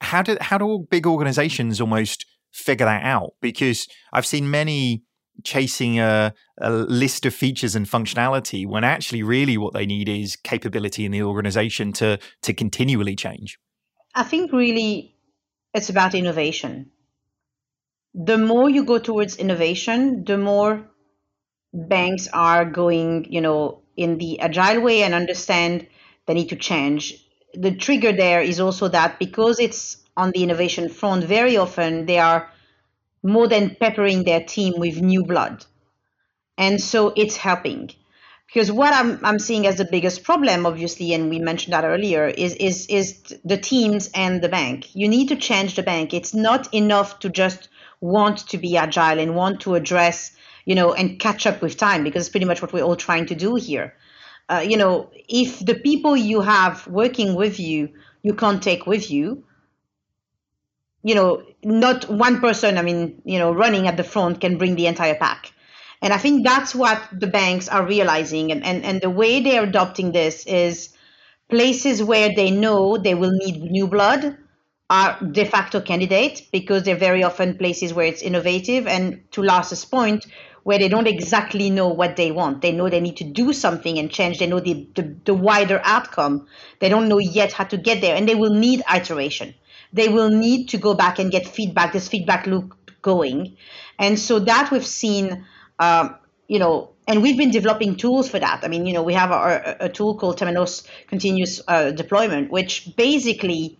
[0.00, 3.32] how do how do big organizations almost figure that out?
[3.40, 5.02] Because i've seen many
[5.44, 10.36] chasing a, a, list of features and functionality when actually really what they need is
[10.36, 13.58] capability in the organization to to continually change.
[14.14, 15.16] I think really
[15.74, 16.90] it's about innovation.
[18.14, 20.86] The more you go towards innovation the more
[21.72, 25.86] banks are going you know in the agile way and understand
[26.26, 27.14] they need to change.
[27.54, 32.18] The trigger there is also that because it's on the innovation front very often they
[32.18, 32.50] are
[33.22, 35.64] more than peppering their team with new blood.
[36.56, 37.90] And so it's helping.
[38.46, 42.26] Because what I'm, I'm seeing as the biggest problem, obviously, and we mentioned that earlier,
[42.26, 44.94] is, is, is the teams and the bank.
[44.94, 46.12] You need to change the bank.
[46.12, 47.68] It's not enough to just
[48.00, 50.32] want to be agile and want to address,
[50.64, 53.26] you know, and catch up with time, because it's pretty much what we're all trying
[53.26, 53.94] to do here.
[54.48, 57.90] Uh, you know, if the people you have working with you,
[58.22, 59.44] you can't take with you,
[61.02, 64.74] you know, not one person, I mean, you know, running at the front can bring
[64.74, 65.52] the entire pack.
[66.02, 68.52] And I think that's what the banks are realizing.
[68.52, 70.90] And, and, and the way they're adopting this is
[71.48, 74.36] places where they know they will need new blood
[74.88, 78.86] are de facto candidates because they're very often places where it's innovative.
[78.86, 80.26] And to Lars's point,
[80.62, 82.60] where they don't exactly know what they want.
[82.60, 84.38] They know they need to do something and change.
[84.38, 86.46] They know the, the, the wider outcome.
[86.80, 88.14] They don't know yet how to get there.
[88.16, 89.54] And they will need iteration
[89.92, 93.56] they will need to go back and get feedback, this feedback loop going.
[93.98, 95.44] And so that we've seen,
[95.78, 96.16] um,
[96.48, 98.60] you know, and we've been developing tools for that.
[98.62, 102.94] I mean, you know, we have a, a tool called Temenos Continuous uh, Deployment, which
[102.96, 103.78] basically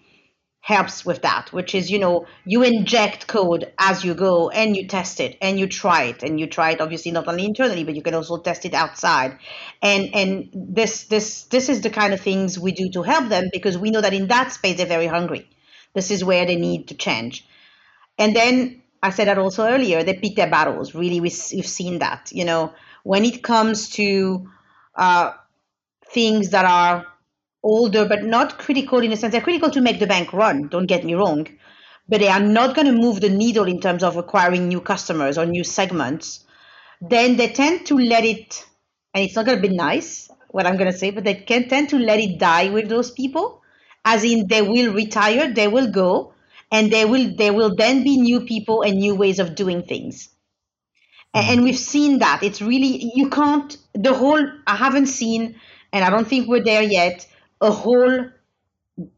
[0.62, 4.86] helps with that, which is, you know, you inject code as you go and you
[4.86, 7.96] test it and you try it and you try it obviously not only internally, but
[7.96, 9.38] you can also test it outside.
[9.80, 13.48] And and this this this is the kind of things we do to help them
[13.52, 15.48] because we know that in that space they're very hungry.
[15.94, 17.46] This is where they need to change.
[18.18, 20.94] And then I said that also earlier, they pick their battles.
[20.94, 22.30] Really, we, have seen that.
[22.32, 24.48] You know, when it comes to
[24.94, 25.32] uh,
[26.12, 27.06] things that are
[27.62, 30.86] older but not critical in a sense, they're critical to make the bank run, don't
[30.86, 31.46] get me wrong,
[32.08, 35.38] but they are not going to move the needle in terms of acquiring new customers
[35.38, 36.44] or new segments,
[37.00, 38.66] then they tend to let it,
[39.14, 41.68] and it's not going to be nice, what I'm going to say, but they can
[41.68, 43.59] tend to let it die with those people
[44.04, 46.34] as in they will retire, they will go,
[46.70, 50.28] and they will there will then be new people and new ways of doing things.
[51.34, 51.52] Mm-hmm.
[51.52, 52.42] And we've seen that.
[52.42, 55.56] It's really you can't the whole I haven't seen
[55.92, 57.26] and I don't think we're there yet,
[57.60, 58.26] a whole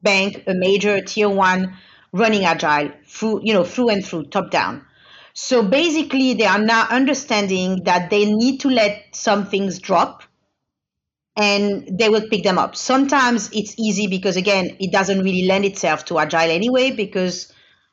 [0.03, 1.77] bank, a major tier one
[2.13, 4.85] running agile through, you know, through and through, top down.
[5.35, 10.23] So basically they are now understanding that they need to let some things drop
[11.37, 12.77] and they will pick them up.
[12.77, 17.53] Sometimes it's easy because again, it doesn't really lend itself to agile anyway because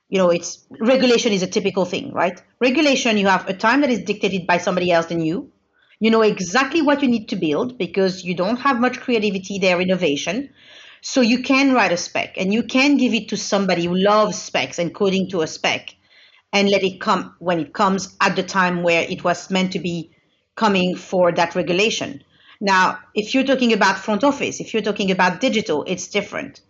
[0.10, 2.42] you know it's regulation is a typical thing, right?
[2.60, 5.52] Regulation you have a time that is dictated by somebody else than you.
[6.00, 9.80] You know exactly what you need to build because you don't have much creativity there,
[9.82, 10.50] innovation.
[11.02, 14.38] So you can write a spec and you can give it to somebody who loves
[14.38, 15.96] specs and coding to a spec
[16.52, 19.80] and let it come when it comes at the time where it was meant to
[19.80, 20.12] be
[20.56, 22.22] coming for that regulation.
[22.62, 26.62] Now, if you're talking about front office, if you're talking about digital, it's different.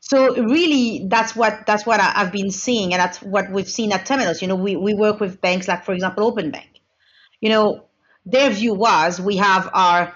[0.00, 3.92] So really, that's what that's what I, have been seeing, and that's what we've seen
[3.92, 4.40] at Temenos.
[4.40, 6.80] You know, we, we work with banks like, for example, Openbank.
[7.40, 7.88] You know,
[8.24, 10.14] their view was we have our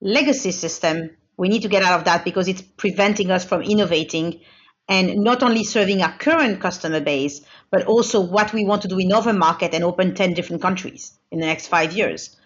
[0.00, 1.10] legacy system.
[1.36, 4.40] We need to get out of that because it's preventing us from innovating
[4.88, 8.98] and not only serving our current customer base, but also what we want to do
[8.98, 12.36] in other market and open 10 different countries in the next five years.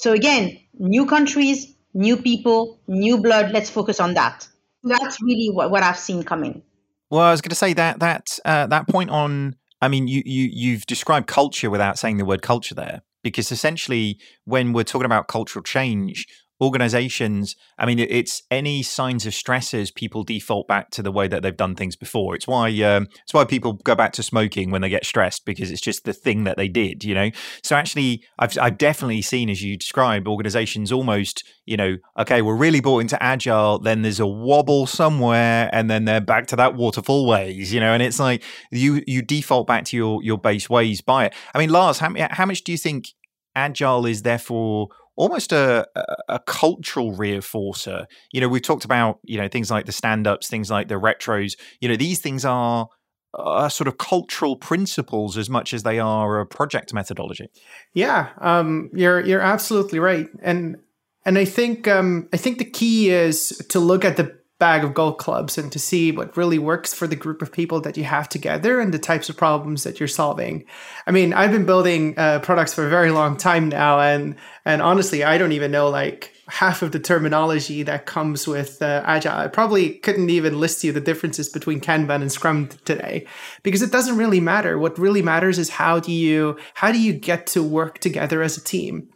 [0.00, 3.52] So again, new countries, new people, new blood.
[3.52, 4.48] Let's focus on that.
[4.82, 6.62] That's really what, what I've seen coming.
[7.10, 9.56] Well, I was going to say that that uh, that point on.
[9.82, 14.18] I mean, you you you've described culture without saying the word culture there, because essentially,
[14.46, 16.26] when we're talking about cultural change,
[16.60, 21.42] organizations i mean it's any signs of stresses people default back to the way that
[21.42, 22.34] they've done things before.
[22.34, 25.70] It's why um, it's why people go back to smoking when they get stressed because
[25.70, 27.30] it's just the thing that they did you know?
[27.62, 32.56] So actually i've, I've definitely seen as you describe organizations almost you know okay we're
[32.56, 36.74] really bought into agile then there's a wobble somewhere and then they're back to that
[36.74, 37.92] waterfall ways you know?
[37.92, 41.34] And it's like you you default back to your your base ways by it.
[41.54, 43.08] I mean lars how, how much do you think
[43.56, 45.86] agile is therefore almost a,
[46.28, 48.06] a, cultural reinforcer.
[48.32, 51.52] You know, we've talked about you know things like the stand-ups, things like the retros.
[51.80, 52.88] You know, these things are
[53.34, 57.48] are sort of cultural principles as much as they are a project methodology.
[57.94, 60.76] Yeah, um, you're you're absolutely right, and
[61.24, 64.94] and I think um, I think the key is to look at the bag of
[64.94, 68.04] golf clubs and to see what really works for the group of people that you
[68.04, 70.64] have together and the types of problems that you're solving.
[71.06, 74.82] I mean, I've been building uh, products for a very long time now, and and
[74.82, 79.32] honestly, I don't even know like half of the terminology that comes with uh, agile.
[79.32, 83.26] I probably couldn't even list you the differences between Kanban and Scrum today
[83.62, 84.78] because it doesn't really matter.
[84.78, 88.56] What really matters is how do you how do you get to work together as
[88.56, 89.08] a team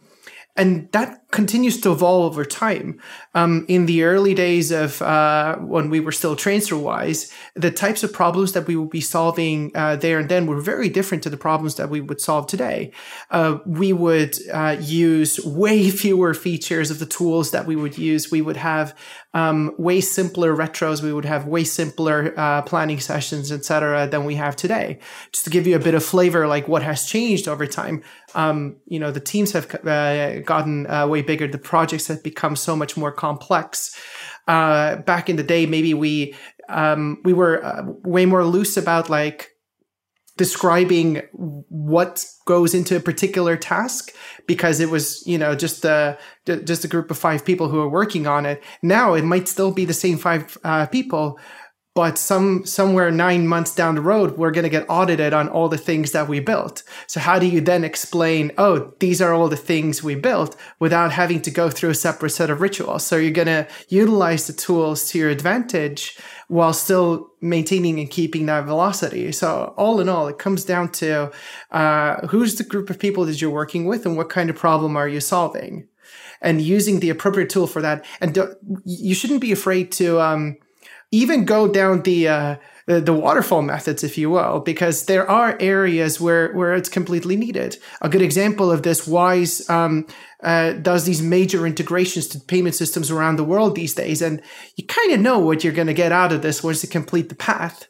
[0.55, 2.99] and that continues to evolve over time.
[3.35, 8.13] Um, in the early days of uh, when we were still TransferWise, the types of
[8.13, 11.37] problems that we would be solving uh, there and then were very different to the
[11.37, 12.93] problems that we would solve today.
[13.29, 18.31] Uh, we would uh, use way fewer features of the tools that we would use.
[18.31, 18.97] We would have
[19.33, 21.03] um, way simpler retros.
[21.03, 24.99] We would have way simpler uh, planning sessions, etc., than we have today.
[25.33, 28.01] Just to give you a bit of flavor, like what has changed over time.
[28.33, 31.47] Um, you know, the teams have uh, gotten way bigger.
[31.47, 33.99] The projects have become so much more complex.
[34.47, 36.35] Uh, back in the day, maybe we
[36.69, 39.51] um, we were uh, way more loose about like
[40.37, 44.11] describing what goes into a particular task
[44.47, 47.87] because it was you know just a just a group of five people who are
[47.87, 51.39] working on it now it might still be the same five uh, people
[51.95, 55.69] but some somewhere nine months down the road we're going to get audited on all
[55.69, 56.83] the things that we built.
[57.07, 61.13] So how do you then explain oh these are all the things we built without
[61.13, 63.05] having to go through a separate set of rituals?
[63.05, 66.17] So you're going to utilize the tools to your advantage
[66.49, 69.31] while still maintaining and keeping that velocity.
[69.31, 71.31] So all in all it comes down to
[71.71, 74.97] uh, who's the group of people that you're working with and what kind of problem
[74.97, 75.87] are you solving?
[76.41, 78.05] And using the appropriate tool for that.
[78.19, 78.37] And
[78.83, 80.57] you shouldn't be afraid to um,
[81.15, 82.55] even go down the uh,
[82.87, 87.77] the, waterfall methods, if you will, because there are areas where where it's completely needed.
[88.01, 90.05] A good example of this, Wise um,
[90.43, 94.41] uh, does these major integrations to payment systems around the world these days, and
[94.75, 97.29] you kind of know what you're going to get out of this once you complete
[97.29, 97.87] the path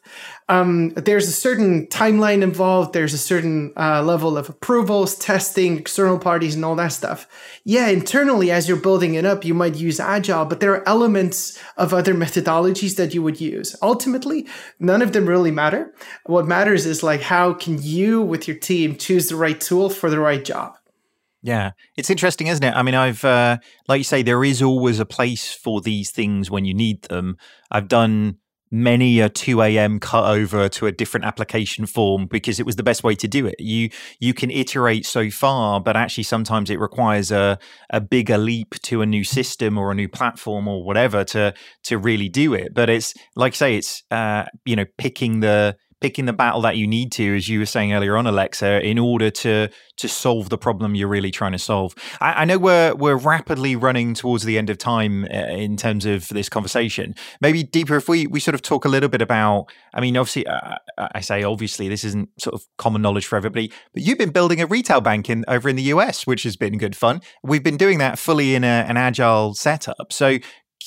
[0.48, 2.92] um, there's a certain timeline involved.
[2.92, 7.26] There's a certain uh, level of approvals, testing, external parties, and all that stuff.
[7.64, 11.60] Yeah, internally, as you're building it up, you might use Agile, but there are elements
[11.76, 13.74] of other methodologies that you would use.
[13.82, 14.46] Ultimately,
[14.78, 15.92] none of them really matter.
[16.26, 20.10] What matters is like how can you, with your team, choose the right tool for
[20.10, 20.76] the right job.
[21.46, 22.74] Yeah, it's interesting, isn't it?
[22.74, 26.50] I mean, I've, uh, like you say, there is always a place for these things
[26.50, 27.36] when you need them.
[27.70, 28.38] I've done
[28.72, 30.00] many a 2 a.m.
[30.00, 33.46] cut over to a different application form because it was the best way to do
[33.46, 33.54] it.
[33.60, 38.74] You you can iterate so far, but actually sometimes it requires a a bigger leap
[38.82, 42.74] to a new system or a new platform or whatever to to really do it.
[42.74, 46.76] But it's like I say, it's uh, you know picking the picking the battle that
[46.76, 50.50] you need to, as you were saying earlier on, Alexa, in order to to solve
[50.50, 51.94] the problem you're really trying to solve.
[52.20, 56.04] I, I know we're we're rapidly running towards the end of time uh, in terms
[56.04, 57.14] of this conversation.
[57.40, 59.66] Maybe Deepa, if we we sort of talk a little bit about.
[59.94, 63.72] I mean, obviously, uh, I say obviously this isn't sort of common knowledge for everybody,
[63.94, 66.76] but you've been building a retail bank in over in the US, which has been
[66.76, 67.22] good fun.
[67.42, 70.12] We've been doing that fully in a, an agile setup.
[70.12, 70.38] So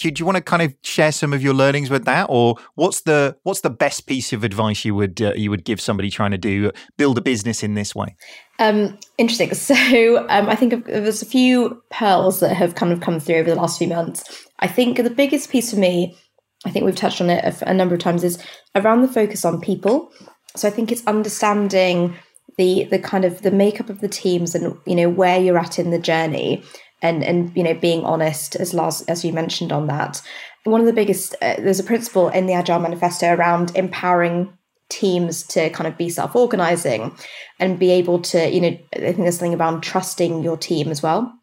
[0.01, 3.01] do you want to kind of share some of your learnings with that, or what's
[3.01, 6.31] the what's the best piece of advice you would uh, you would give somebody trying
[6.31, 8.15] to do build a business in this way?
[8.59, 9.53] Um, interesting.
[9.53, 13.49] So um, I think there's a few pearls that have kind of come through over
[13.49, 14.47] the last few months.
[14.59, 16.17] I think the biggest piece for me,
[16.65, 18.43] I think we've touched on it a, a number of times, is
[18.75, 20.11] around the focus on people.
[20.55, 22.15] So I think it's understanding
[22.57, 25.79] the the kind of the makeup of the teams and you know where you're at
[25.79, 26.63] in the journey
[27.01, 30.21] and and you know being honest as Lars as you mentioned on that.
[30.65, 34.53] One of the biggest uh, there's a principle in the Agile Manifesto around empowering
[34.89, 37.15] teams to kind of be self-organizing
[37.59, 41.01] and be able to you know I think there's something around trusting your team as
[41.01, 41.33] well.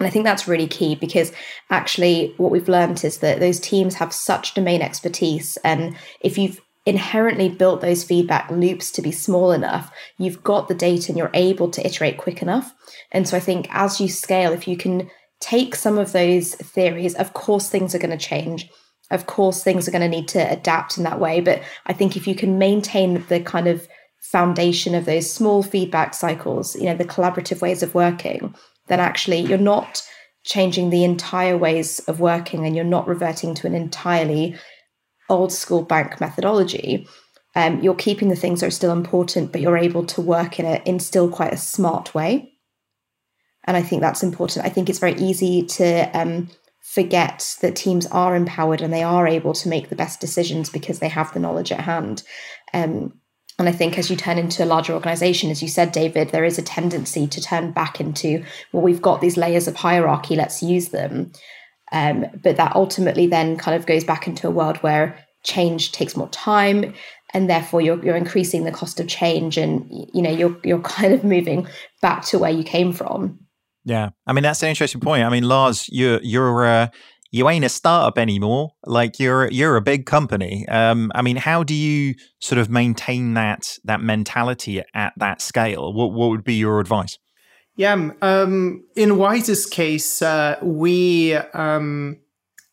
[0.00, 1.32] And I think that's really key because
[1.70, 5.58] actually what we've learned is that those teams have such domain expertise.
[5.64, 10.74] And if you've inherently built those feedback loops to be small enough, you've got the
[10.74, 12.74] data and you're able to iterate quick enough.
[13.12, 17.14] And so I think as you scale, if you can take some of those theories,
[17.14, 18.70] of course, things are going to change.
[19.10, 21.42] Of course, things are going to need to adapt in that way.
[21.42, 23.86] But I think if you can maintain the kind of
[24.20, 28.54] foundation of those small feedback cycles, you know, the collaborative ways of working,
[28.86, 30.02] then actually you're not
[30.44, 34.56] changing the entire ways of working and you're not reverting to an entirely
[35.28, 37.06] old school bank methodology,
[37.54, 40.66] um, you're keeping the things that are still important, but you're able to work in
[40.66, 42.52] it in still quite a smart way.
[43.64, 44.64] And I think that's important.
[44.64, 46.48] I think it's very easy to um,
[46.82, 51.00] forget that teams are empowered and they are able to make the best decisions because
[51.00, 52.22] they have the knowledge at hand.
[52.72, 53.12] Um,
[53.58, 56.44] and I think as you turn into a larger organization, as you said, David, there
[56.44, 60.62] is a tendency to turn back into, well, we've got these layers of hierarchy, let's
[60.62, 61.32] use them.
[61.92, 66.16] Um, but that ultimately then kind of goes back into a world where change takes
[66.16, 66.94] more time
[67.34, 71.12] and therefore you're, you're increasing the cost of change and you know you're you're kind
[71.12, 71.66] of moving
[72.00, 73.38] back to where you came from.
[73.84, 74.10] Yeah.
[74.26, 75.24] I mean that's an interesting point.
[75.24, 76.88] I mean lars you're you're uh,
[77.30, 78.70] you ain't a startup anymore.
[78.84, 80.66] Like you're you're a big company.
[80.68, 85.92] Um, i mean how do you sort of maintain that that mentality at that scale?
[85.92, 87.18] What what would be your advice
[87.78, 92.18] yeah, um, in Wise's case, uh, we um,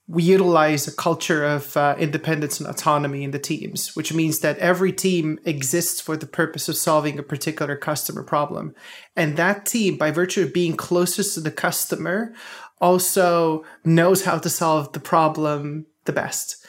[0.08, 4.58] we utilize a culture of uh, independence and autonomy in the teams, which means that
[4.58, 8.74] every team exists for the purpose of solving a particular customer problem,
[9.16, 12.34] and that team, by virtue of being closest to the customer,
[12.82, 16.66] also knows how to solve the problem the best.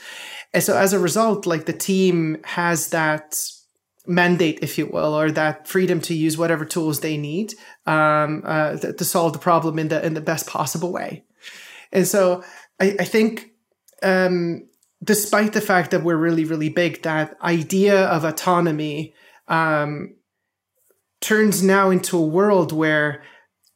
[0.53, 3.51] And so, as a result, like the team has that
[4.07, 7.55] mandate, if you will, or that freedom to use whatever tools they need
[7.87, 11.25] um, uh, th- to solve the problem in the in the best possible way.
[11.93, 12.45] And so
[12.81, 13.51] I, I think,
[14.03, 14.69] um,
[15.03, 19.15] despite the fact that we're really really big, that idea of autonomy
[19.49, 20.15] um,
[21.21, 23.23] turns now into a world where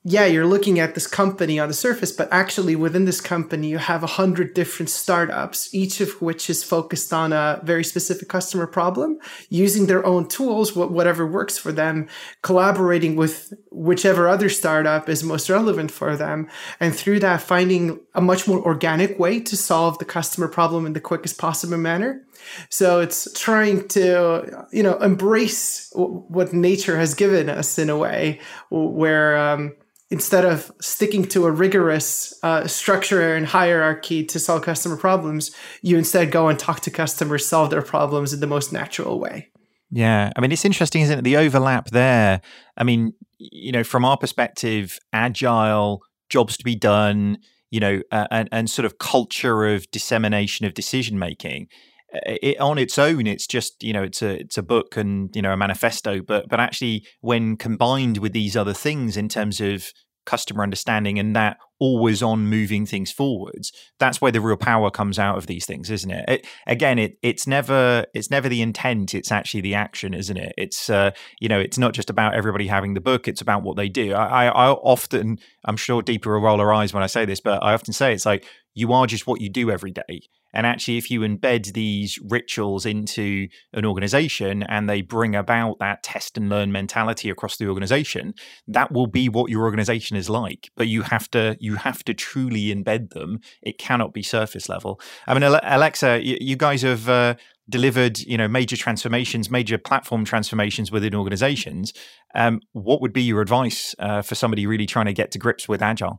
[0.02, 3.76] yeah, you're looking at this company on the surface, but actually within this company, you
[3.76, 8.66] have a hundred different startups, each of which is focused on a very specific customer
[8.66, 9.18] problem,
[9.50, 12.08] using their own tools, whatever works for them,
[12.40, 16.48] collaborating with whichever other startup is most relevant for them.
[16.80, 20.94] And through that, finding a much more organic way to solve the customer problem in
[20.94, 22.24] the quickest possible manner.
[22.68, 28.40] So it's trying to, you know, embrace what nature has given us in a way
[28.70, 29.74] where, um,
[30.10, 35.96] instead of sticking to a rigorous uh, structure and hierarchy to solve customer problems, you
[35.96, 39.48] instead go and talk to customers, solve their problems in the most natural way.
[39.90, 40.30] Yeah.
[40.36, 41.22] I mean, it's interesting, isn't it?
[41.22, 42.40] The overlap there.
[42.76, 47.38] I mean, you know, from our perspective, agile, jobs to be done,
[47.70, 51.68] you know, uh, and, and sort of culture of dissemination of decision making.
[52.12, 55.42] It, on its own, it's just you know it's a it's a book and you
[55.42, 59.92] know a manifesto, but but actually when combined with these other things in terms of
[60.26, 65.18] customer understanding and that always on moving things forwards that's where the real power comes
[65.18, 69.14] out of these things isn't it, it again it it's never it's never the intent
[69.14, 70.52] it's actually the action isn't it?
[70.58, 73.76] It's uh, you know it's not just about everybody having the book it's about what
[73.76, 74.12] they do.
[74.12, 77.40] I i, I often i'm sure Deepa will roll her eyes when i say this
[77.40, 78.44] but i often say it's like
[78.74, 80.22] you are just what you do every day
[80.52, 86.02] and actually, if you embed these rituals into an organization and they bring about that
[86.02, 88.34] test and learn mentality across the organization,
[88.66, 90.70] that will be what your organization is like.
[90.76, 93.40] But you have to you have to truly embed them.
[93.62, 95.00] It cannot be surface level.
[95.26, 97.08] I mean, Alexa, you guys have.
[97.08, 97.34] Uh,
[97.68, 101.92] delivered, you know, major transformations, major platform transformations within organizations.
[102.34, 105.68] Um, what would be your advice uh, for somebody really trying to get to grips
[105.68, 106.18] with agile?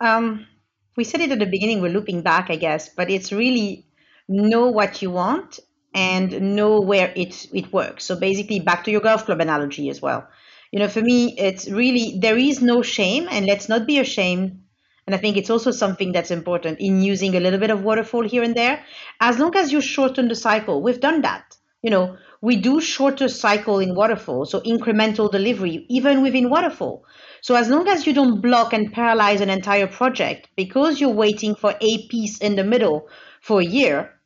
[0.00, 0.48] Um,
[0.96, 1.80] we said it at the beginning.
[1.80, 3.86] We're looping back, I guess, but it's really
[4.28, 5.60] know what you want
[5.94, 8.04] and know where it it works.
[8.04, 10.28] So basically, back to your golf club analogy as well.
[10.72, 14.60] You know, for me, it's really there is no shame, and let's not be ashamed.
[15.06, 18.26] And I think it's also something that's important in using a little bit of waterfall
[18.26, 18.82] here and there.
[19.20, 21.53] As long as you shorten the cycle, we've done that.
[21.84, 27.04] You know, we do shorter cycle in waterfall, so incremental delivery, even within waterfall.
[27.42, 31.54] So as long as you don't block and paralyze an entire project because you're waiting
[31.54, 33.06] for a piece in the middle
[33.42, 34.18] for a year,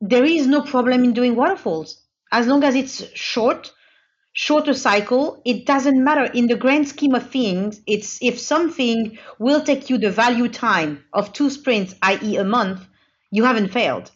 [0.00, 2.00] there is no problem in doing waterfalls.
[2.32, 3.70] As long as it's short,
[4.32, 6.32] shorter cycle, it doesn't matter.
[6.32, 11.04] In the grand scheme of things, it's if something will take you the value time
[11.12, 12.80] of two sprints, i.e., a month,
[13.30, 14.10] you haven't failed.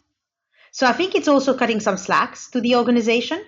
[0.75, 3.41] So I think it's also cutting some slacks to the organization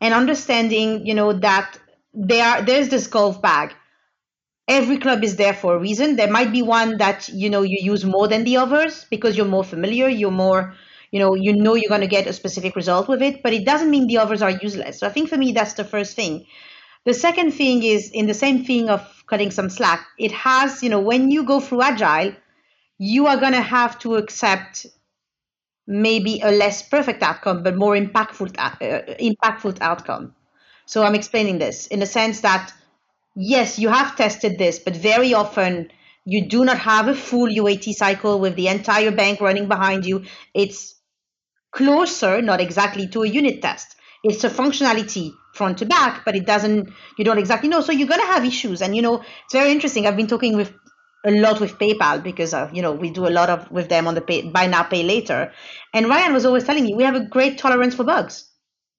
[0.00, 1.78] and understanding, you know, that
[2.12, 3.72] there are, there's this golf bag.
[4.66, 6.16] Every club is there for a reason.
[6.16, 9.54] There might be one that you know you use more than the others because you're
[9.56, 10.74] more familiar, you're more
[11.12, 13.64] you know you know you're going to get a specific result with it but it
[13.64, 16.46] doesn't mean the others are useless so i think for me that's the first thing
[17.04, 20.88] the second thing is in the same thing of cutting some slack it has you
[20.88, 22.32] know when you go through agile
[22.96, 24.86] you are going to have to accept
[25.86, 28.70] maybe a less perfect outcome but more impactful uh,
[29.20, 30.34] impactful outcome
[30.86, 32.72] so i'm explaining this in the sense that
[33.34, 35.90] yes you have tested this but very often
[36.24, 40.24] you do not have a full UAT cycle with the entire bank running behind you.
[40.54, 40.94] It's
[41.72, 43.96] closer, not exactly to a unit test.
[44.22, 47.80] It's a functionality front to back, but it doesn't, you don't exactly know.
[47.80, 48.82] So you're going to have issues.
[48.82, 50.06] And, you know, it's very interesting.
[50.06, 50.72] I've been talking with
[51.24, 54.06] a lot with PayPal because, of, you know, we do a lot of with them
[54.06, 55.52] on the pay, buy now, pay later.
[55.94, 58.48] And Ryan was always telling me, we have a great tolerance for bugs.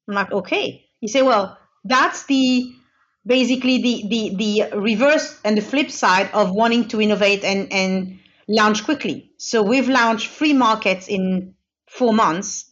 [0.08, 0.86] I'm like, okay.
[1.02, 2.74] You say, well, that's the
[3.26, 4.36] basically the, the,
[4.70, 9.32] the reverse and the flip side of wanting to innovate and, and launch quickly.
[9.38, 11.56] So we've launched free markets in
[11.90, 12.72] four months.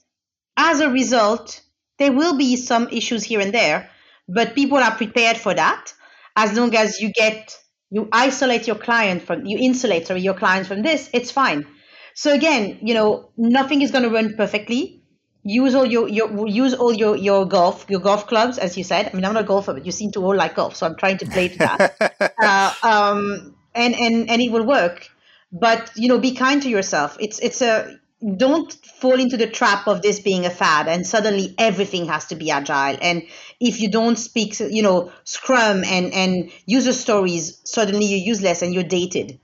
[0.58, 1.62] As a result,
[2.00, 3.90] there will be some issues here and there,
[4.28, 5.94] but people are prepared for that.
[6.36, 7.58] As long as you get,
[7.92, 11.68] you isolate your client from, you insulate sorry, your clients from this, it's fine.
[12.16, 15.04] So again, you know, nothing is going to run perfectly.
[15.44, 19.10] Use all your, your use all your, your golf your golf clubs, as you said.
[19.10, 20.96] I mean, I'm not a golfer, but you seem to all like golf, so I'm
[20.96, 22.34] trying to play to that.
[22.38, 25.10] uh, um, and and and it will work.
[25.52, 27.18] But you know, be kind to yourself.
[27.20, 28.00] It's it's a
[28.38, 32.36] don't fall into the trap of this being a fad and suddenly everything has to
[32.36, 33.24] be agile and
[33.60, 38.74] if you don't speak you know scrum and and user stories suddenly you're useless and
[38.74, 39.40] you're dated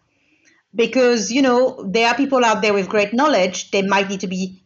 [0.75, 4.27] because you know there are people out there with great knowledge they might need to
[4.27, 4.63] be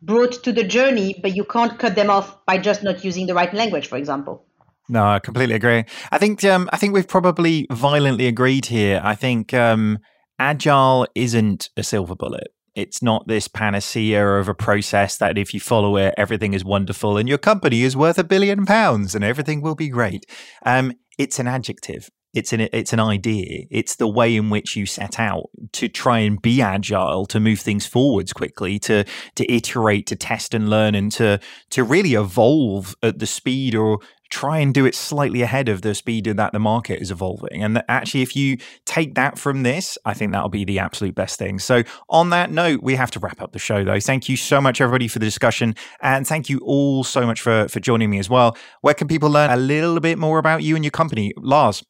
[0.00, 3.34] brought to the journey but you can't cut them off by just not using the
[3.34, 4.44] right language for example
[4.90, 5.84] no, I completely agree.
[6.10, 9.02] I think um, I think we've probably violently agreed here.
[9.04, 9.98] I think um,
[10.38, 12.48] agile isn't a silver bullet.
[12.78, 17.16] It's not this panacea of a process that if you follow it, everything is wonderful
[17.16, 20.24] and your company is worth a billion pounds and everything will be great.
[20.64, 22.08] Um, it's an adjective.
[22.34, 23.64] It's an it's an idea.
[23.68, 27.58] It's the way in which you set out to try and be agile, to move
[27.58, 29.02] things forwards quickly, to
[29.34, 33.98] to iterate, to test and learn, and to to really evolve at the speed or
[34.30, 37.62] try and do it slightly ahead of the speed that the market is evolving.
[37.62, 41.38] And actually, if you take that from this, I think that'll be the absolute best
[41.38, 41.58] thing.
[41.58, 44.00] So, on that note, we have to wrap up the show, though.
[44.00, 45.74] Thank you so much, everybody, for the discussion.
[46.00, 48.56] And thank you all so much for, for joining me as well.
[48.80, 51.32] Where can people learn a little bit more about you and your company?
[51.36, 51.84] Lars.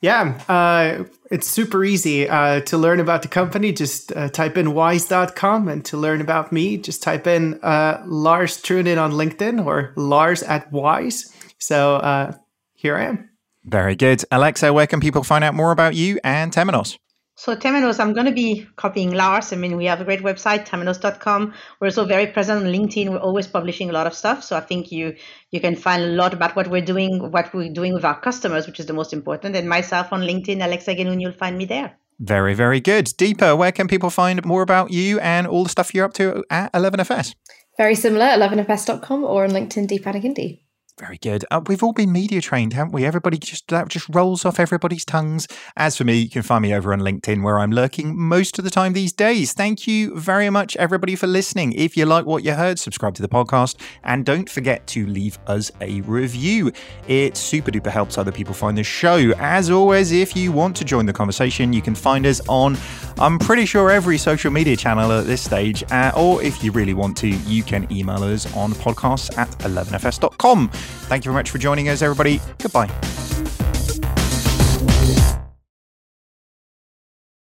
[0.00, 3.72] Yeah, uh, it's super easy uh, to learn about the company.
[3.72, 8.62] Just uh, type in wise.com and to learn about me, just type in uh, Lars
[8.62, 11.34] Troonen on LinkedIn or Lars at Wise.
[11.58, 12.32] So uh,
[12.74, 13.30] here I am.
[13.64, 14.24] Very good.
[14.30, 16.98] Alexa, where can people find out more about you and Temenos?
[17.34, 19.52] So Temenos, I'm going to be copying Lars.
[19.52, 21.54] I mean, we have a great website, temenos.com.
[21.80, 23.10] We're also very present on LinkedIn.
[23.10, 24.42] We're always publishing a lot of stuff.
[24.42, 25.14] So I think you
[25.52, 28.66] you can find a lot about what we're doing, what we're doing with our customers,
[28.66, 29.54] which is the most important.
[29.54, 31.96] And myself on LinkedIn, Alexa Guenoun, you'll find me there.
[32.18, 33.06] Very, very good.
[33.06, 36.44] Deepa, where can people find more about you and all the stuff you're up to
[36.50, 37.36] at 11FS?
[37.76, 40.58] Very similar, 11fs.com or on LinkedIn, Deepa Adequindi.
[40.98, 41.44] Very good.
[41.48, 43.04] Uh, we've all been media trained, haven't we?
[43.04, 45.46] Everybody just that just rolls off everybody's tongues.
[45.76, 48.64] As for me, you can find me over on LinkedIn where I'm lurking most of
[48.64, 49.52] the time these days.
[49.52, 51.72] Thank you very much, everybody, for listening.
[51.72, 55.38] If you like what you heard, subscribe to the podcast and don't forget to leave
[55.46, 56.72] us a review.
[57.06, 59.32] It super duper helps other people find the show.
[59.38, 62.76] As always, if you want to join the conversation, you can find us on,
[63.18, 65.84] I'm pretty sure, every social media channel at this stage.
[65.92, 70.70] Uh, or if you really want to, you can email us on podcasts at 11fs.com.
[71.08, 72.40] Thank you very much for joining us, everybody.
[72.58, 72.88] Goodbye.